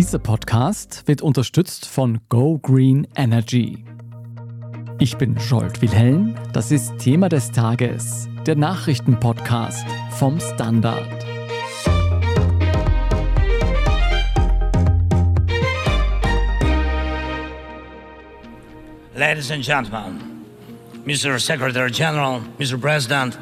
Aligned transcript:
Dieser 0.00 0.18
Podcast 0.18 1.02
wird 1.04 1.20
unterstützt 1.20 1.84
von 1.84 2.20
Go 2.30 2.58
Green 2.58 3.06
Energy. 3.16 3.84
Ich 4.98 5.18
bin 5.18 5.38
Scholt 5.38 5.82
Wilhelm, 5.82 6.36
das 6.54 6.72
ist 6.72 6.96
Thema 6.96 7.28
des 7.28 7.52
Tages, 7.52 8.26
der 8.46 8.56
Nachrichtenpodcast 8.56 9.84
vom 10.12 10.40
Standard. 10.40 11.06
Ladies 19.14 19.50
and 19.50 19.62
gentlemen, 19.62 20.46
Mr. 21.04 21.38
Secretary 21.38 21.90
General, 21.90 22.40
Mr. 22.58 22.78
President, 22.78 23.38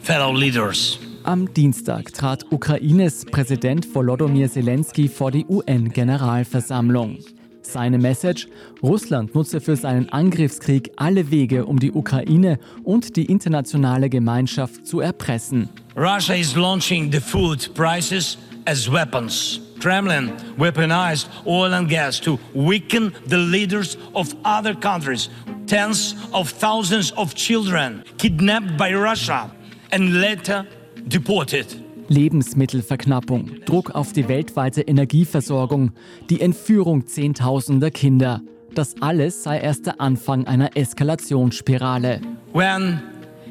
fellow 0.00 0.32
leaders. 0.32 0.98
Am 1.28 1.52
Dienstag 1.52 2.14
trat 2.14 2.50
Ukraines 2.50 3.26
Präsident 3.26 3.86
Volodymyr 3.94 4.50
Zelensky 4.50 5.10
vor 5.10 5.30
die 5.30 5.44
UN-Generalversammlung. 5.44 7.18
Seine 7.60 7.98
Message: 7.98 8.48
Russland 8.82 9.34
nutze 9.34 9.60
für 9.60 9.76
seinen 9.76 10.08
Angriffskrieg 10.08 10.90
alle 10.96 11.30
Wege, 11.30 11.66
um 11.66 11.78
die 11.78 11.92
Ukraine 11.92 12.58
und 12.82 13.14
die 13.16 13.26
internationale 13.26 14.08
Gemeinschaft 14.08 14.86
zu 14.86 15.00
erpressen. 15.00 15.68
Russia 15.94 16.34
is 16.34 16.56
launching 16.56 17.12
the 17.12 17.20
food 17.20 17.74
prices 17.74 18.38
as 18.64 18.90
weapons. 18.90 19.60
Kremlin 19.80 20.32
weaponized 20.56 21.28
oil 21.44 21.74
and 21.74 21.90
gas 21.90 22.18
to 22.18 22.38
weaken 22.54 23.12
the 23.28 23.36
leaders 23.36 23.98
of 24.14 24.34
other 24.44 24.74
countries. 24.74 25.28
Tens 25.66 26.16
of 26.32 26.50
thousands 26.50 27.12
of 27.18 27.34
children 27.34 28.02
kidnapped 28.16 28.78
by 28.78 28.94
Russia 28.94 29.50
and 29.92 30.22
later 30.22 30.66
deported. 31.08 31.66
Lebensmittelverknappung, 32.08 33.50
Druck 33.66 33.90
auf 33.94 34.12
die 34.12 34.28
weltweite 34.28 34.82
Energieversorgung, 34.82 35.92
die 36.30 36.40
Entführung 36.40 37.06
Zehntausender 37.06 37.90
Kinder. 37.90 38.40
Das 38.74 39.00
alles 39.00 39.42
sei 39.42 39.58
erst 39.60 39.86
der 39.86 40.00
Anfang 40.00 40.46
einer 40.46 40.76
Eskalationsspirale. 40.76 42.20
When 42.52 43.02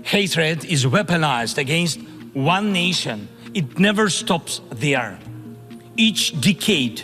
hatred 0.03 0.63
is 0.63 0.91
weaponized 0.91 1.59
against 1.59 1.99
one 2.33 2.71
nation, 2.71 3.27
it 3.53 3.79
never 3.79 4.09
stops 4.09 4.61
there. 4.79 5.17
Each 5.97 6.33
decade, 6.41 7.03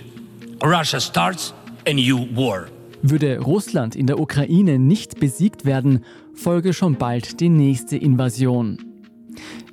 Russia 0.64 1.00
starts 1.00 1.54
a 1.88 1.94
new 1.94 2.28
war. 2.36 2.68
Würde 3.02 3.40
Russland 3.40 3.96
in 3.96 4.08
der 4.08 4.20
Ukraine 4.20 4.80
nicht 4.80 5.20
besiegt 5.20 5.66
werden, 5.66 6.06
folge 6.34 6.74
schon 6.74 6.96
bald 6.96 7.42
die 7.42 7.50
nächste 7.50 7.98
Invasion. 7.98 8.93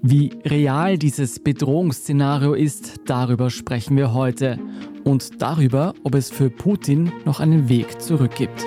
Wie 0.03 0.33
real 0.47 0.97
dieses 0.97 1.41
Bedrohungsszenario 1.41 2.55
ist, 2.55 3.01
darüber 3.05 3.51
sprechen 3.51 3.99
wir 3.99 4.15
heute. 4.15 4.59
Und 5.05 5.43
darüber, 5.43 5.93
ob 6.05 6.15
es 6.15 6.31
für 6.31 6.49
Putin 6.49 7.13
noch 7.27 7.39
einen 7.39 7.69
Weg 7.69 8.01
zurück 8.01 8.35
gibt. 8.35 8.67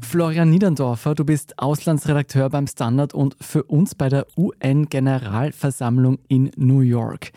Florian 0.00 0.48
Niederndorfer, 0.48 1.14
du 1.14 1.26
bist 1.26 1.58
Auslandsredakteur 1.58 2.48
beim 2.48 2.66
Standard 2.66 3.12
und 3.12 3.36
für 3.42 3.64
uns 3.64 3.94
bei 3.94 4.08
der 4.08 4.26
UN-Generalversammlung 4.38 6.18
in 6.28 6.50
New 6.56 6.80
York. 6.80 7.32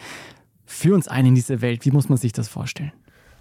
Führ 0.65 0.95
uns 0.95 1.09
ein 1.09 1.25
in 1.25 1.35
diese 1.35 1.61
Welt. 1.61 1.83
Wie 1.83 1.91
muss 1.91 2.07
man 2.07 2.17
sich 2.17 2.31
das 2.31 2.47
vorstellen? 2.47 2.93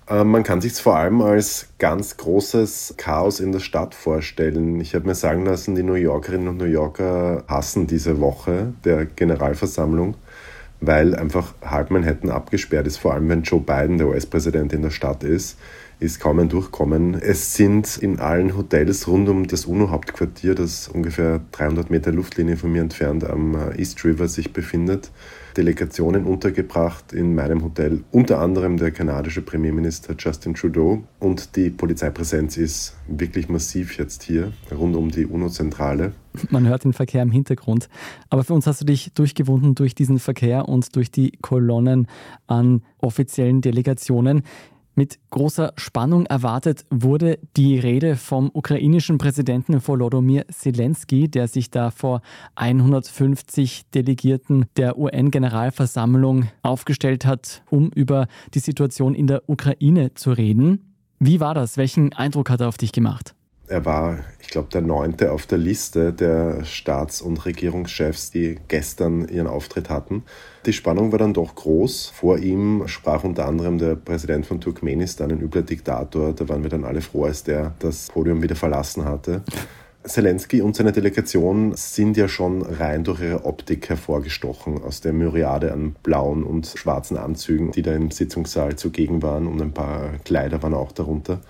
Ähm, 0.08 0.30
man 0.30 0.42
kann 0.42 0.60
sich 0.60 0.72
es 0.72 0.80
vor 0.80 0.96
allem 0.96 1.22
als 1.22 1.68
ganz 1.78 2.16
großes 2.16 2.94
Chaos 2.96 3.40
in 3.40 3.52
der 3.52 3.60
Stadt 3.60 3.94
vorstellen. 3.94 4.80
Ich 4.80 4.94
habe 4.94 5.06
mir 5.06 5.14
sagen 5.14 5.44
lassen, 5.44 5.74
die 5.74 5.82
New 5.82 5.94
Yorkerinnen 5.94 6.48
und 6.48 6.58
New 6.58 6.64
Yorker 6.64 7.44
hassen 7.48 7.86
diese 7.86 8.20
Woche 8.20 8.74
der 8.84 9.06
Generalversammlung, 9.06 10.14
weil 10.80 11.14
einfach 11.14 11.54
halb 11.62 11.90
Manhattan 11.90 12.30
abgesperrt 12.30 12.86
ist, 12.86 12.98
vor 12.98 13.14
allem 13.14 13.28
wenn 13.28 13.42
Joe 13.42 13.60
Biden, 13.60 13.98
der 13.98 14.08
US-Präsident, 14.08 14.72
in 14.72 14.82
der 14.82 14.90
Stadt 14.90 15.24
ist 15.24 15.56
ist 16.00 16.20
kaum 16.20 16.38
ein 16.38 16.48
Durchkommen. 16.48 17.14
Es 17.14 17.54
sind 17.54 17.96
in 17.96 18.18
allen 18.18 18.56
Hotels 18.56 19.06
rund 19.06 19.28
um 19.28 19.46
das 19.46 19.64
UNO-Hauptquartier, 19.64 20.54
das 20.54 20.88
ungefähr 20.88 21.40
300 21.52 21.90
Meter 21.90 22.12
Luftlinie 22.12 22.56
von 22.56 22.72
mir 22.72 22.82
entfernt 22.82 23.24
am 23.24 23.54
äh, 23.54 23.78
East 23.78 24.04
River 24.04 24.28
sich 24.28 24.52
befindet, 24.52 25.10
Delegationen 25.56 26.24
untergebracht 26.24 27.12
in 27.12 27.34
meinem 27.34 27.62
Hotel, 27.62 28.04
unter 28.10 28.40
anderem 28.40 28.76
der 28.76 28.90
kanadische 28.90 29.42
Premierminister 29.42 30.14
Justin 30.18 30.54
Trudeau. 30.54 31.04
Und 31.20 31.56
die 31.56 31.70
Polizeipräsenz 31.70 32.56
ist 32.56 32.96
wirklich 33.08 33.48
massiv 33.48 33.96
jetzt 33.98 34.22
hier 34.22 34.52
rund 34.70 34.96
um 34.96 35.10
die 35.10 35.26
UNO-Zentrale. 35.26 36.12
Man 36.50 36.66
hört 36.66 36.84
den 36.84 36.92
Verkehr 36.92 37.22
im 37.22 37.30
Hintergrund. 37.30 37.88
Aber 38.28 38.44
für 38.44 38.54
uns 38.54 38.66
hast 38.66 38.80
du 38.80 38.84
dich 38.84 39.12
durchgewunden 39.14 39.74
durch 39.74 39.94
diesen 39.94 40.18
Verkehr 40.18 40.68
und 40.68 40.96
durch 40.96 41.10
die 41.10 41.32
Kolonnen 41.40 42.08
an 42.46 42.82
offiziellen 42.98 43.60
Delegationen. 43.60 44.42
Mit 44.96 45.18
großer 45.30 45.72
Spannung 45.76 46.26
erwartet 46.26 46.84
wurde 46.88 47.38
die 47.56 47.78
Rede 47.78 48.14
vom 48.14 48.50
ukrainischen 48.52 49.18
Präsidenten 49.18 49.84
Volodymyr 49.86 50.46
Zelensky, 50.48 51.28
der 51.28 51.48
sich 51.48 51.70
da 51.70 51.90
vor 51.90 52.22
150 52.54 53.90
Delegierten 53.90 54.66
der 54.76 54.96
UN-Generalversammlung 54.96 56.48
aufgestellt 56.62 57.26
hat, 57.26 57.62
um 57.70 57.90
über 57.90 58.28
die 58.54 58.60
Situation 58.60 59.16
in 59.16 59.26
der 59.26 59.48
Ukraine 59.48 60.14
zu 60.14 60.30
reden. 60.30 60.94
Wie 61.18 61.40
war 61.40 61.54
das? 61.54 61.76
Welchen 61.76 62.12
Eindruck 62.12 62.48
hat 62.48 62.60
er 62.60 62.68
auf 62.68 62.78
dich 62.78 62.92
gemacht? 62.92 63.34
Er 63.66 63.86
war, 63.86 64.18
ich 64.40 64.48
glaube, 64.48 64.68
der 64.70 64.82
neunte 64.82 65.32
auf 65.32 65.46
der 65.46 65.56
Liste 65.56 66.12
der 66.12 66.64
Staats- 66.64 67.22
und 67.22 67.46
Regierungschefs, 67.46 68.30
die 68.30 68.58
gestern 68.68 69.26
ihren 69.28 69.46
Auftritt 69.46 69.88
hatten. 69.88 70.22
Die 70.66 70.74
Spannung 70.74 71.12
war 71.12 71.18
dann 71.18 71.32
doch 71.32 71.54
groß. 71.54 72.12
Vor 72.14 72.38
ihm 72.38 72.82
sprach 72.86 73.24
unter 73.24 73.46
anderem 73.46 73.78
der 73.78 73.96
Präsident 73.96 74.44
von 74.44 74.60
Turkmenistan, 74.60 75.30
ein 75.32 75.40
übler 75.40 75.62
Diktator. 75.62 76.34
Da 76.34 76.46
waren 76.48 76.62
wir 76.62 76.68
dann 76.68 76.84
alle 76.84 77.00
froh, 77.00 77.24
als 77.24 77.42
der 77.42 77.72
das 77.78 78.08
Podium 78.08 78.42
wieder 78.42 78.56
verlassen 78.56 79.06
hatte. 79.06 79.42
Zelensky 80.06 80.60
und 80.60 80.76
seine 80.76 80.92
Delegation 80.92 81.72
sind 81.74 82.18
ja 82.18 82.28
schon 82.28 82.60
rein 82.60 83.04
durch 83.04 83.22
ihre 83.22 83.46
Optik 83.46 83.88
hervorgestochen 83.88 84.82
aus 84.82 85.00
der 85.00 85.14
Myriade 85.14 85.72
an 85.72 85.96
blauen 86.02 86.44
und 86.44 86.66
schwarzen 86.66 87.16
Anzügen, 87.16 87.72
die 87.72 87.80
da 87.80 87.94
im 87.94 88.10
Sitzungssaal 88.10 88.76
zugegen 88.76 89.22
waren 89.22 89.46
und 89.46 89.62
ein 89.62 89.72
paar 89.72 90.10
Kleider 90.24 90.62
waren 90.62 90.74
auch 90.74 90.92
darunter. 90.92 91.40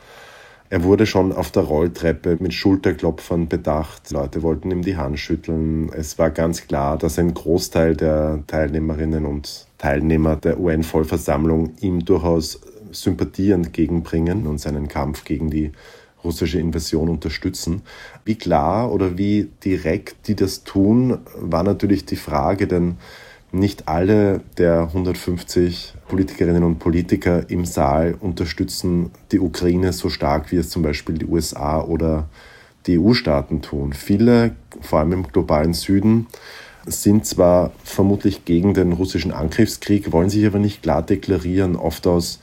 Er 0.70 0.82
wurde 0.82 1.06
schon 1.06 1.32
auf 1.32 1.50
der 1.50 1.64
Rolltreppe 1.64 2.38
mit 2.40 2.54
Schulterklopfern 2.54 3.48
bedacht. 3.48 4.10
Leute 4.10 4.42
wollten 4.42 4.70
ihm 4.70 4.82
die 4.82 4.96
Hand 4.96 5.18
schütteln. 5.18 5.90
Es 5.92 6.18
war 6.18 6.30
ganz 6.30 6.66
klar, 6.66 6.96
dass 6.96 7.18
ein 7.18 7.34
Großteil 7.34 7.94
der 7.96 8.42
Teilnehmerinnen 8.46 9.26
und 9.26 9.66
Teilnehmer 9.78 10.36
der 10.36 10.58
UN-Vollversammlung 10.58 11.74
ihm 11.80 12.04
durchaus 12.04 12.60
Sympathie 12.90 13.50
entgegenbringen 13.50 14.46
und 14.46 14.58
seinen 14.58 14.88
Kampf 14.88 15.24
gegen 15.24 15.50
die 15.50 15.72
russische 16.24 16.58
Invasion 16.58 17.10
unterstützen. 17.10 17.82
Wie 18.24 18.36
klar 18.36 18.90
oder 18.90 19.18
wie 19.18 19.50
direkt 19.62 20.28
die 20.28 20.34
das 20.34 20.64
tun, 20.64 21.18
war 21.36 21.62
natürlich 21.62 22.06
die 22.06 22.16
Frage, 22.16 22.66
denn 22.66 22.96
nicht 23.54 23.88
alle 23.88 24.40
der 24.58 24.82
150 24.82 25.94
Politikerinnen 26.08 26.64
und 26.64 26.78
Politiker 26.78 27.48
im 27.48 27.64
Saal 27.64 28.16
unterstützen 28.18 29.10
die 29.32 29.40
Ukraine 29.40 29.92
so 29.92 30.10
stark, 30.10 30.52
wie 30.52 30.56
es 30.56 30.70
zum 30.70 30.82
Beispiel 30.82 31.16
die 31.16 31.26
USA 31.26 31.80
oder 31.80 32.28
die 32.86 32.98
EU-Staaten 32.98 33.62
tun. 33.62 33.92
Viele, 33.92 34.56
vor 34.80 34.98
allem 34.98 35.12
im 35.12 35.28
globalen 35.28 35.72
Süden, 35.72 36.26
sind 36.86 37.24
zwar 37.24 37.72
vermutlich 37.82 38.44
gegen 38.44 38.74
den 38.74 38.92
russischen 38.92 39.32
Angriffskrieg, 39.32 40.12
wollen 40.12 40.28
sich 40.28 40.44
aber 40.44 40.58
nicht 40.58 40.82
klar 40.82 41.02
deklarieren, 41.02 41.76
oft 41.76 42.06
aus 42.06 42.40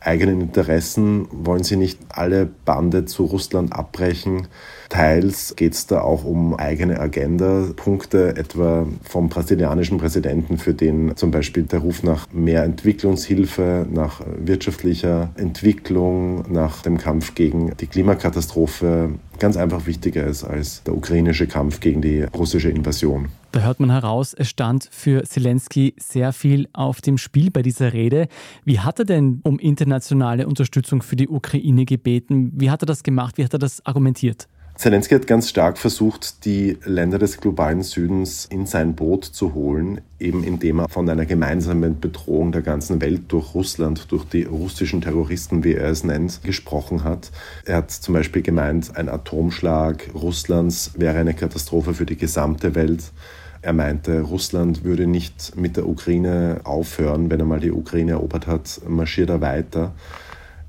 eigenen 0.00 0.40
Interessen 0.40 1.28
wollen 1.30 1.64
sie 1.64 1.76
nicht 1.76 1.98
alle 2.08 2.46
Bande 2.46 3.04
zu 3.04 3.24
Russland 3.24 3.72
abbrechen. 3.72 4.48
Teils 4.92 5.56
geht 5.56 5.72
es 5.72 5.86
da 5.86 6.02
auch 6.02 6.22
um 6.22 6.54
eigene 6.54 7.00
Agenda-Punkte, 7.00 8.36
etwa 8.36 8.86
vom 9.02 9.30
brasilianischen 9.30 9.96
Präsidenten, 9.96 10.58
für 10.58 10.74
den 10.74 11.16
zum 11.16 11.30
Beispiel 11.30 11.62
der 11.62 11.78
Ruf 11.78 12.02
nach 12.02 12.30
mehr 12.30 12.62
Entwicklungshilfe, 12.64 13.86
nach 13.90 14.20
wirtschaftlicher 14.36 15.30
Entwicklung, 15.36 16.44
nach 16.52 16.82
dem 16.82 16.98
Kampf 16.98 17.34
gegen 17.34 17.74
die 17.78 17.86
Klimakatastrophe 17.86 19.14
ganz 19.38 19.56
einfach 19.56 19.86
wichtiger 19.86 20.26
ist 20.26 20.44
als 20.44 20.82
der 20.82 20.94
ukrainische 20.94 21.46
Kampf 21.46 21.80
gegen 21.80 22.02
die 22.02 22.24
russische 22.24 22.68
Invasion. 22.68 23.28
Da 23.52 23.60
hört 23.60 23.80
man 23.80 23.90
heraus, 23.90 24.34
es 24.34 24.50
stand 24.50 24.88
für 24.92 25.24
Zelensky 25.24 25.94
sehr 25.98 26.34
viel 26.34 26.68
auf 26.74 27.00
dem 27.00 27.16
Spiel 27.16 27.50
bei 27.50 27.62
dieser 27.62 27.94
Rede. 27.94 28.28
Wie 28.66 28.80
hat 28.80 28.98
er 28.98 29.06
denn 29.06 29.40
um 29.42 29.58
internationale 29.58 30.46
Unterstützung 30.46 31.00
für 31.00 31.16
die 31.16 31.28
Ukraine 31.28 31.86
gebeten? 31.86 32.52
Wie 32.54 32.70
hat 32.70 32.82
er 32.82 32.86
das 32.86 33.02
gemacht? 33.02 33.38
Wie 33.38 33.44
hat 33.44 33.54
er 33.54 33.58
das 33.58 33.84
argumentiert? 33.86 34.48
Zelensky 34.82 35.14
hat 35.14 35.28
ganz 35.28 35.48
stark 35.48 35.78
versucht, 35.78 36.44
die 36.44 36.76
Länder 36.84 37.20
des 37.20 37.36
globalen 37.36 37.84
Südens 37.84 38.46
in 38.46 38.66
sein 38.66 38.96
Boot 38.96 39.24
zu 39.24 39.54
holen, 39.54 40.00
eben 40.18 40.42
indem 40.42 40.80
er 40.80 40.88
von 40.88 41.08
einer 41.08 41.24
gemeinsamen 41.24 42.00
Bedrohung 42.00 42.50
der 42.50 42.62
ganzen 42.62 43.00
Welt 43.00 43.26
durch 43.28 43.54
Russland, 43.54 44.10
durch 44.10 44.24
die 44.24 44.42
russischen 44.42 45.00
Terroristen, 45.00 45.62
wie 45.62 45.74
er 45.74 45.88
es 45.88 46.02
nennt, 46.02 46.42
gesprochen 46.42 47.04
hat. 47.04 47.30
Er 47.64 47.76
hat 47.76 47.92
zum 47.92 48.14
Beispiel 48.14 48.42
gemeint, 48.42 48.96
ein 48.96 49.08
Atomschlag 49.08 50.10
Russlands 50.14 50.90
wäre 50.96 51.16
eine 51.16 51.34
Katastrophe 51.34 51.94
für 51.94 52.04
die 52.04 52.16
gesamte 52.16 52.74
Welt. 52.74 53.12
Er 53.60 53.74
meinte, 53.74 54.22
Russland 54.22 54.82
würde 54.82 55.06
nicht 55.06 55.56
mit 55.56 55.76
der 55.76 55.86
Ukraine 55.86 56.62
aufhören. 56.64 57.30
Wenn 57.30 57.38
er 57.38 57.46
mal 57.46 57.60
die 57.60 57.70
Ukraine 57.70 58.10
erobert 58.10 58.48
hat, 58.48 58.80
marschiert 58.88 59.30
er 59.30 59.40
weiter. 59.40 59.92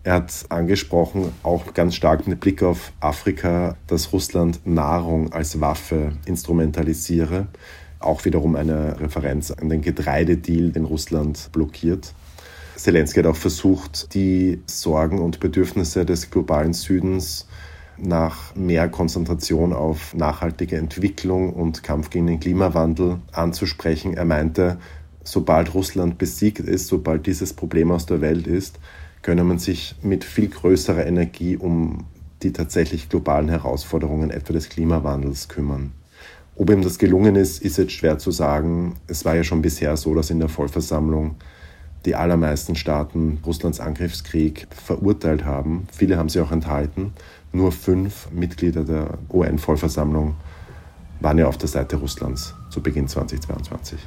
Er 0.05 0.15
hat 0.15 0.45
angesprochen, 0.49 1.31
auch 1.43 1.73
ganz 1.73 1.95
stark 1.95 2.27
mit 2.27 2.41
Blick 2.41 2.61
auf 2.61 2.91
Afrika, 2.99 3.77
dass 3.87 4.11
Russland 4.11 4.59
Nahrung 4.65 5.31
als 5.31 5.61
Waffe 5.61 6.11
instrumentalisiere. 6.25 7.47
Auch 7.99 8.25
wiederum 8.25 8.57
eine 8.57 8.99
Referenz 8.99 9.51
an 9.51 9.69
den 9.69 9.81
Getreidedeal, 9.81 10.71
den 10.71 10.83
Russland 10.83 11.49
blockiert. 11.53 12.13
Zelensky 12.75 13.21
hat 13.21 13.27
auch 13.27 13.37
versucht, 13.37 14.13
die 14.13 14.61
Sorgen 14.65 15.19
und 15.19 15.39
Bedürfnisse 15.39 16.05
des 16.05 16.29
globalen 16.29 16.73
Südens 16.73 17.47
nach 17.97 18.53
mehr 18.55 18.89
Konzentration 18.89 19.71
auf 19.71 20.13
nachhaltige 20.13 20.75
Entwicklung 20.75 21.53
und 21.53 21.81
Kampf 21.81 22.09
gegen 22.09 22.27
den 22.27 22.41
Klimawandel 22.41 23.19
anzusprechen. 23.31 24.15
Er 24.15 24.25
meinte, 24.25 24.79
sobald 25.23 25.73
Russland 25.73 26.17
besiegt 26.17 26.59
ist, 26.59 26.87
sobald 26.87 27.25
dieses 27.25 27.53
Problem 27.53 27.89
aus 27.89 28.05
der 28.05 28.19
Welt 28.19 28.47
ist, 28.47 28.79
könne 29.23 29.43
man 29.43 29.57
sich 29.57 29.95
mit 30.03 30.23
viel 30.23 30.49
größerer 30.49 31.05
Energie 31.07 31.57
um 31.57 32.05
die 32.43 32.53
tatsächlich 32.53 33.09
globalen 33.09 33.49
Herausforderungen 33.49 34.29
etwa 34.29 34.53
des 34.53 34.69
Klimawandels 34.69 35.47
kümmern. 35.47 35.93
Ob 36.55 36.69
ihm 36.69 36.83
das 36.83 36.99
gelungen 36.99 37.35
ist, 37.35 37.63
ist 37.63 37.77
jetzt 37.77 37.93
schwer 37.93 38.19
zu 38.19 38.29
sagen. 38.29 38.95
Es 39.07 39.25
war 39.25 39.35
ja 39.35 39.43
schon 39.43 39.63
bisher 39.63 39.97
so, 39.97 40.13
dass 40.13 40.29
in 40.29 40.39
der 40.39 40.49
Vollversammlung 40.49 41.35
die 42.05 42.15
allermeisten 42.15 42.75
Staaten 42.75 43.39
Russlands 43.45 43.79
Angriffskrieg 43.79 44.67
verurteilt 44.69 45.45
haben. 45.45 45.87
Viele 45.91 46.17
haben 46.17 46.29
sie 46.29 46.41
auch 46.41 46.51
enthalten. 46.51 47.13
Nur 47.53 47.71
fünf 47.71 48.29
Mitglieder 48.31 48.83
der 48.83 49.17
UN-Vollversammlung 49.31 50.35
waren 51.21 51.37
ja 51.37 51.47
auf 51.47 51.57
der 51.57 51.69
Seite 51.69 51.95
Russlands 51.95 52.53
zu 52.69 52.83
Beginn 52.83 53.07
2022. 53.07 53.97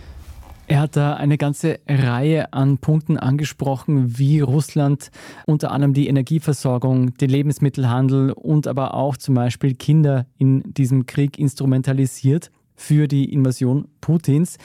Er 0.69 0.81
hat 0.81 0.97
da 0.97 1.15
eine 1.15 1.39
ganze 1.39 1.79
Reihe 1.89 2.53
an 2.53 2.79
Punkten 2.79 3.19
angesprochen, 3.19 4.19
wie 4.19 4.41
Russland 4.41 5.11
unter 5.47 5.71
anderem 5.71 5.95
die 5.95 6.09
Energieversorgung, 6.09 7.15
den 7.15 7.31
Lebensmittelhandel 7.31 8.33
und 8.33 8.67
aber 8.67 8.95
auch 8.95 9.17
zum 9.17 9.37
Beispiel 9.37 9.75
Kinder 9.75 10.27
in 10.39 10.65
diesem 10.75 11.07
Krieg 11.07 11.39
instrumentalisiert 11.39 12.51
für 12.75 13.07
die 13.07 13.33
Invasion 13.33 13.87
Putins. 14.01 14.59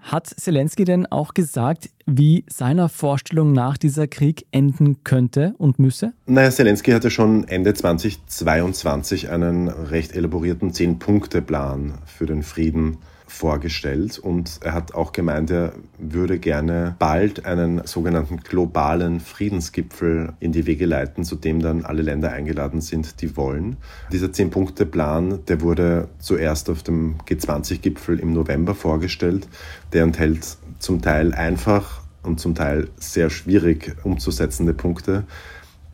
Hat 0.00 0.26
Zelensky 0.26 0.84
denn 0.84 1.06
auch 1.06 1.34
gesagt, 1.34 1.90
wie 2.06 2.44
seiner 2.48 2.88
Vorstellung 2.88 3.52
nach 3.52 3.76
dieser 3.76 4.06
Krieg 4.06 4.46
enden 4.50 5.04
könnte 5.04 5.54
und 5.58 5.78
müsse? 5.78 6.14
Naja, 6.26 6.50
Zelensky 6.50 6.92
hatte 6.92 7.10
schon 7.10 7.44
Ende 7.48 7.74
2022 7.74 9.30
einen 9.30 9.68
recht 9.68 10.12
elaborierten 10.12 10.72
Zehn-Punkte-Plan 10.72 11.94
für 12.06 12.26
den 12.26 12.42
Frieden 12.42 12.98
vorgestellt 13.34 14.18
und 14.18 14.60
er 14.62 14.72
hat 14.72 14.94
auch 14.94 15.12
gemeint, 15.12 15.50
er 15.50 15.72
würde 15.98 16.38
gerne 16.38 16.94
bald 16.98 17.44
einen 17.44 17.84
sogenannten 17.86 18.38
globalen 18.38 19.20
Friedensgipfel 19.20 20.32
in 20.40 20.52
die 20.52 20.66
Wege 20.66 20.86
leiten, 20.86 21.24
zu 21.24 21.36
dem 21.36 21.60
dann 21.60 21.84
alle 21.84 22.02
Länder 22.02 22.30
eingeladen 22.32 22.80
sind, 22.80 23.20
die 23.20 23.36
wollen. 23.36 23.76
Dieser 24.12 24.32
Zehn-Punkte-Plan, 24.32 25.40
der 25.46 25.60
wurde 25.60 26.08
zuerst 26.18 26.70
auf 26.70 26.82
dem 26.82 27.16
G20-Gipfel 27.26 28.20
im 28.20 28.32
November 28.32 28.74
vorgestellt. 28.74 29.48
Der 29.92 30.04
enthält 30.04 30.56
zum 30.78 31.02
Teil 31.02 31.34
einfach 31.34 32.02
und 32.22 32.40
zum 32.40 32.54
Teil 32.54 32.88
sehr 32.96 33.30
schwierig 33.30 33.96
umzusetzende 34.04 34.74
Punkte. 34.74 35.24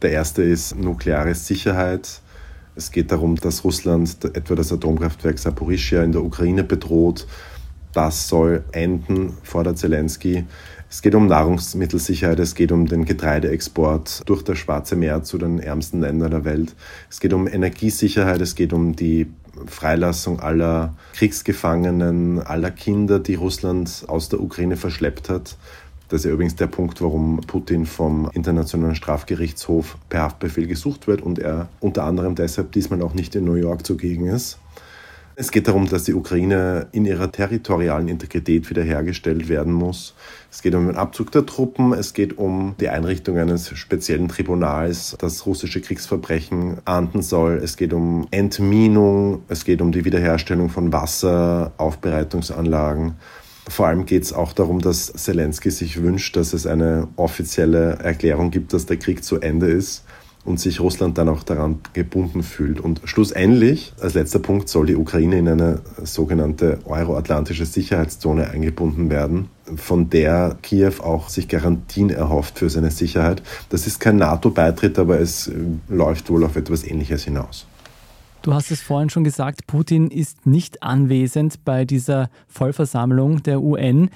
Der 0.03 0.13
erste 0.13 0.43
ist 0.43 0.77
nukleare 0.77 1.35
Sicherheit, 1.35 2.21
es 2.81 2.91
geht 2.93 3.13
darum, 3.13 3.37
dass 3.37 3.63
Russland 3.63 4.17
etwa 4.35 4.55
das 4.55 4.73
Atomkraftwerk 4.73 5.39
Saporischia 5.39 6.03
in 6.03 6.13
der 6.13 6.25
Ukraine 6.25 6.65
bedroht. 6.65 7.27
Das 7.93 8.27
soll 8.27 8.65
enden, 8.73 9.35
fordert 9.43 9.77
Zelensky. 9.77 10.45
Es 10.89 11.03
geht 11.03 11.15
um 11.15 11.27
Nahrungsmittelsicherheit, 11.27 12.39
es 12.39 12.55
geht 12.55 12.73
um 12.73 12.87
den 12.87 13.05
Getreideexport 13.05 14.23
durch 14.25 14.43
das 14.43 14.57
Schwarze 14.57 14.97
Meer 14.97 15.23
zu 15.23 15.37
den 15.37 15.61
ärmsten 15.61 16.01
Ländern 16.01 16.31
der 16.31 16.45
Welt. 16.47 16.75
Es 17.11 17.21
geht 17.21 17.35
um 17.35 17.47
Energiesicherheit, 17.47 18.41
es 18.41 18.55
geht 18.55 18.73
um 18.73 18.97
die 18.97 19.27
Freilassung 19.67 20.41
aller 20.41 20.95
Kriegsgefangenen, 21.13 22.41
aller 22.41 22.71
Kinder, 22.71 23.19
die 23.19 23.35
Russland 23.35 24.05
aus 24.07 24.31
der 24.31 24.41
Ukraine 24.41 24.79
verschleppt 24.79 25.29
hat. 25.29 25.59
Das 26.11 26.23
ist 26.23 26.25
ja 26.25 26.33
übrigens 26.33 26.57
der 26.57 26.67
Punkt, 26.67 27.01
warum 27.01 27.41
Putin 27.47 27.87
vom 27.87 28.29
Internationalen 28.35 28.97
Strafgerichtshof 28.97 29.97
per 30.09 30.23
Haftbefehl 30.23 30.67
gesucht 30.67 31.07
wird 31.07 31.23
und 31.23 31.39
er 31.39 31.69
unter 31.79 32.03
anderem 32.03 32.35
deshalb 32.35 32.73
diesmal 32.73 33.01
auch 33.01 33.15
nicht 33.15 33.37
in 33.37 33.45
New 33.45 33.55
York 33.55 33.87
zugegen 33.87 34.27
ist. 34.27 34.59
Es 35.37 35.53
geht 35.53 35.69
darum, 35.69 35.89
dass 35.89 36.03
die 36.03 36.15
Ukraine 36.15 36.89
in 36.91 37.05
ihrer 37.05 37.31
territorialen 37.31 38.09
Integrität 38.09 38.69
wiederhergestellt 38.69 39.49
werden 39.49 39.73
muss. 39.73 40.17
Es 40.51 40.63
geht 40.63 40.75
um 40.75 40.89
den 40.89 40.97
Abzug 40.97 41.31
der 41.31 41.47
Truppen, 41.47 41.93
es 41.93 42.13
geht 42.13 42.37
um 42.37 42.75
die 42.81 42.89
Einrichtung 42.89 43.39
eines 43.39 43.69
speziellen 43.69 44.27
Tribunals, 44.27 45.15
das 45.21 45.47
russische 45.47 45.81
Kriegsverbrechen 45.81 46.79
ahnden 46.87 47.23
soll. 47.23 47.61
Es 47.63 47.77
geht 47.77 47.93
um 47.93 48.27
Entminung, 48.33 49.43
es 49.47 49.65
geht 49.65 49.81
um 49.81 49.93
die 49.93 50.05
Wiederherstellung 50.05 50.71
von 50.71 50.93
Wasseraufbereitungsanlagen. 50.93 53.15
Vor 53.71 53.87
allem 53.87 54.05
geht 54.05 54.25
es 54.25 54.33
auch 54.33 54.53
darum, 54.53 54.81
dass 54.81 55.13
Zelensky 55.13 55.71
sich 55.71 56.03
wünscht, 56.03 56.35
dass 56.37 56.53
es 56.55 56.67
eine 56.67 57.07
offizielle 57.15 58.01
Erklärung 58.01 58.51
gibt, 58.51 58.73
dass 58.73 58.85
der 58.85 58.97
Krieg 58.97 59.23
zu 59.23 59.39
Ende 59.39 59.69
ist 59.69 60.05
und 60.45 60.59
sich 60.59 60.81
Russland 60.81 61.19
dann 61.19 61.29
auch 61.29 61.45
daran 61.45 61.79
gebunden 61.93 62.43
fühlt. 62.43 62.81
Und 62.81 63.01
schlussendlich, 63.05 63.93
als 64.01 64.15
letzter 64.15 64.41
Punkt, 64.41 64.69
soll 64.69 64.87
die 64.87 64.97
Ukraine 64.97 65.39
in 65.39 65.47
eine 65.47 65.83
sogenannte 66.03 66.81
euroatlantische 66.85 67.65
Sicherheitszone 67.65 68.51
eingebunden 68.51 69.09
werden, 69.09 69.51
von 69.77 70.11
der 70.11 70.59
Kiew 70.63 70.95
auch 71.01 71.29
sich 71.29 71.47
Garantien 71.47 72.11
erhofft 72.11 72.59
für 72.59 72.71
seine 72.71 72.91
Sicherheit. 72.91 73.41
Das 73.69 73.87
ist 73.87 74.01
kein 74.01 74.17
NATO-Beitritt, 74.17 74.99
aber 74.99 75.21
es 75.21 75.49
läuft 75.89 76.29
wohl 76.29 76.43
auf 76.43 76.57
etwas 76.57 76.83
Ähnliches 76.83 77.23
hinaus. 77.23 77.67
Du 78.43 78.55
hast 78.55 78.71
es 78.71 78.81
vorhin 78.81 79.11
schon 79.11 79.23
gesagt, 79.23 79.67
Putin 79.67 80.09
ist 80.11 80.47
nicht 80.47 80.83
anwesend 80.83 81.63
bei 81.67 81.85
dieser 81.85 82.31
Vollversammlung 82.49 83.43
der 83.43 83.61
UN. 83.61 84.09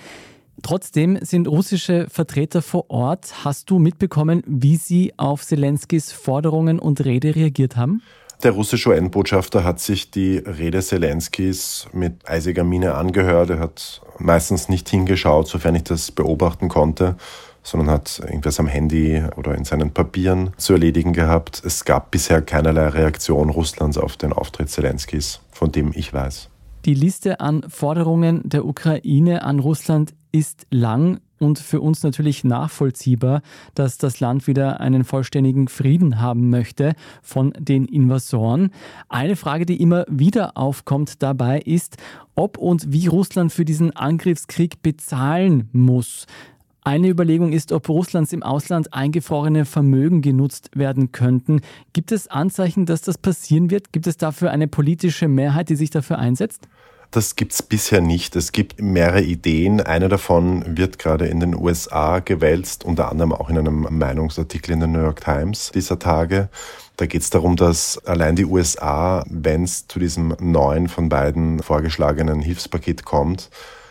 Trotzdem 0.63 1.19
sind 1.21 1.47
russische 1.47 2.07
Vertreter 2.09 2.63
vor 2.63 2.89
Ort. 2.89 3.45
Hast 3.45 3.69
du 3.69 3.79
mitbekommen, 3.79 4.43
wie 4.47 4.77
sie 4.77 5.13
auf 5.19 5.45
Zelenskys 5.45 6.11
Forderungen 6.11 6.79
und 6.79 7.05
Rede 7.05 7.35
reagiert 7.35 7.77
haben? 7.77 8.01
Der 8.43 8.53
russische 8.53 8.89
UN-Botschafter 8.89 9.63
hat 9.63 9.79
sich 9.79 10.11
die 10.11 10.39
Rede 10.39 10.81
Zelenskys 10.81 11.87
mit 11.93 12.27
eisiger 12.27 12.65
Miene 12.65 12.95
angehört. 12.95 13.51
Er 13.51 13.59
hat 13.59 14.01
meistens 14.19 14.71
nicht 14.71 14.89
hingeschaut, 14.89 15.49
sofern 15.49 15.75
ich 15.75 15.85
das 15.85 16.11
beobachten 16.11 16.71
konnte 16.71 17.17
sondern 17.65 17.91
hat 17.91 18.21
irgendwas 18.21 18.61
am 18.61 18.69
Handy 18.69 19.25
oder 19.37 19.57
in 19.57 19.65
seinen 19.65 19.91
Papieren 19.91 20.51
zu 20.57 20.75
erledigen 20.75 21.13
gehabt. 21.13 21.63
Es 21.65 21.85
gab 21.85 22.13
bisher 22.13 22.41
keinerlei 22.43 22.89
Reaktion 22.89 23.51
Russlands 23.51 23.99
auf 23.99 24.17
den 24.17 24.33
Auftritt 24.33 24.71
Zelenskis, 24.71 25.41
von 25.51 25.73
dem 25.73 25.91
ich 25.93 26.13
weiß. 26.13 26.51
Die 26.85 26.95
Liste 26.95 27.41
an 27.41 27.65
Forderungen 27.69 28.43
der 28.45 28.67
Ukraine 28.67 29.43
an 29.43 29.59
Russland 29.59 30.15
ist 30.33 30.67
lang 30.71 31.21
und 31.39 31.59
für 31.59 31.81
uns 31.81 32.03
natürlich 32.03 32.45
nachvollziehbar, 32.45 33.41
dass 33.75 33.99
das 33.99 34.21
Land 34.21 34.47
wieder 34.47 34.81
einen 34.81 35.05
vollständigen 35.05 35.69
Frieden 35.69 36.21
haben 36.21 36.51
möchte 36.51 36.95
von 37.23 37.53
den 37.59 37.87
Invasoren. 37.87 38.71
Eine 39.09 39.37
Frage, 39.37 39.67
die 39.67 39.81
immer 39.81 40.05
wieder 40.09 40.57
aufkommt 40.57 41.23
dabei, 41.23 41.61
ist, 41.61 41.97
ob 42.35 42.59
und 42.59 42.93
wie 42.93 43.07
Russland 43.07 43.53
für 43.53 43.65
diesen 43.65 43.95
Angriffskrieg 43.95 44.83
bezahlen 44.83 45.69
muss. 45.73 46.27
Eine 46.87 47.09
Überlegung 47.09 47.55
ist, 47.55 47.73
ob 47.73 47.89
Russlands 47.89 48.35
im 48.35 48.43
Ausland 48.43 48.93
eingefrorene 48.93 49.65
Vermögen 49.65 50.21
genutzt 50.21 50.69
werden 50.75 51.13
könnten. 51.13 51.63
Gibt 51.95 52.13
es 52.13 52.29
Anzeichen, 52.29 52.85
dass 52.85 53.01
das 53.01 53.17
passieren 53.17 53.71
wird? 53.71 53.91
Gibt 53.91 54.07
es 54.07 54.19
dafür 54.19 54.51
eine 54.51 54.69
politische 54.69 55.27
Mehrheit, 55.27 55.71
die 55.71 55.77
sich 55.77 55.89
dafür 55.89 56.19
einsetzt? 56.19 56.69
Das 57.11 57.37
gibt 57.37 57.53
es 57.53 57.63
bisher 57.63 58.03
nicht. 58.03 58.37
Es 58.37 58.53
gibt 58.53 58.83
mehrere 58.83 59.23
Ideen. 59.23 59.81
Eine 59.81 60.11
davon 60.11 60.77
wird 60.77 60.99
gerade 60.99 61.27
in 61.27 61.41
den 61.41 61.55
USA 61.55 62.19
gewälzt, 62.19 62.85
unter 62.85 63.11
anderem 63.11 63.33
auch 63.33 63.49
in 63.49 63.57
einem 63.57 63.87
Meinungsartikel 63.89 64.73
in 64.75 64.81
der 64.81 64.89
New 64.89 65.01
York 65.01 65.25
Times 65.25 65.71
dieser 65.73 65.99
Tage. 65.99 66.51
Da 66.99 67.07
geht 67.07 67.23
es 67.23 67.31
darum, 67.31 67.57
dass 67.57 68.05
allein 68.05 68.37
die 68.37 68.45
USA, 68.45 69.25
wenn 69.31 69.65
es 69.65 69.89
zu 69.89 69.99
diesem 69.99 70.37
neuen 70.39 70.89
von 70.89 71.09
beiden 71.09 71.63
vorgeschlagenen 71.63 72.43
Hilfspaket 72.43 73.07
kommt, 73.07 73.49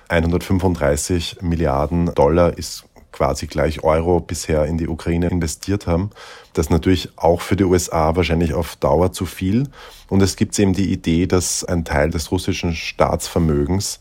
135 0.10 1.38
Milliarden 1.41 2.13
Dollar 2.13 2.57
ist 2.57 2.86
quasi 3.13 3.48
gleich 3.48 3.83
Euro 3.83 4.19
bisher 4.19 4.65
in 4.65 4.77
die 4.77 4.89
Ukraine 4.89 5.29
investiert 5.29 5.88
haben. 5.88 6.10
Das 6.53 6.65
ist 6.65 6.69
natürlich 6.72 7.10
auch 7.15 7.39
für 7.39 7.55
die 7.55 7.63
USA 7.63 8.15
wahrscheinlich 8.15 8.53
auf 8.53 8.75
Dauer 8.75 9.13
zu 9.13 9.25
viel. 9.25 9.69
Und 10.10 10.22
es 10.22 10.36
gibt 10.36 10.57
eben 10.60 10.74
die 10.74 10.91
Idee, 10.91 11.27
dass 11.27 11.63
ein 11.63 11.86
Teil 11.86 12.10
des 12.10 12.31
russischen 12.31 12.74
Staatsvermögens, 12.74 14.00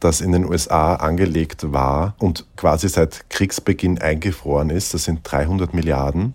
das 0.00 0.20
in 0.20 0.32
den 0.32 0.44
USA 0.44 0.96
angelegt 0.96 1.72
war 1.72 2.14
und 2.18 2.46
quasi 2.56 2.88
seit 2.88 3.30
Kriegsbeginn 3.30 3.98
eingefroren 3.98 4.70
ist, 4.70 4.92
das 4.94 5.04
sind 5.04 5.20
300 5.22 5.72
Milliarden, 5.72 6.34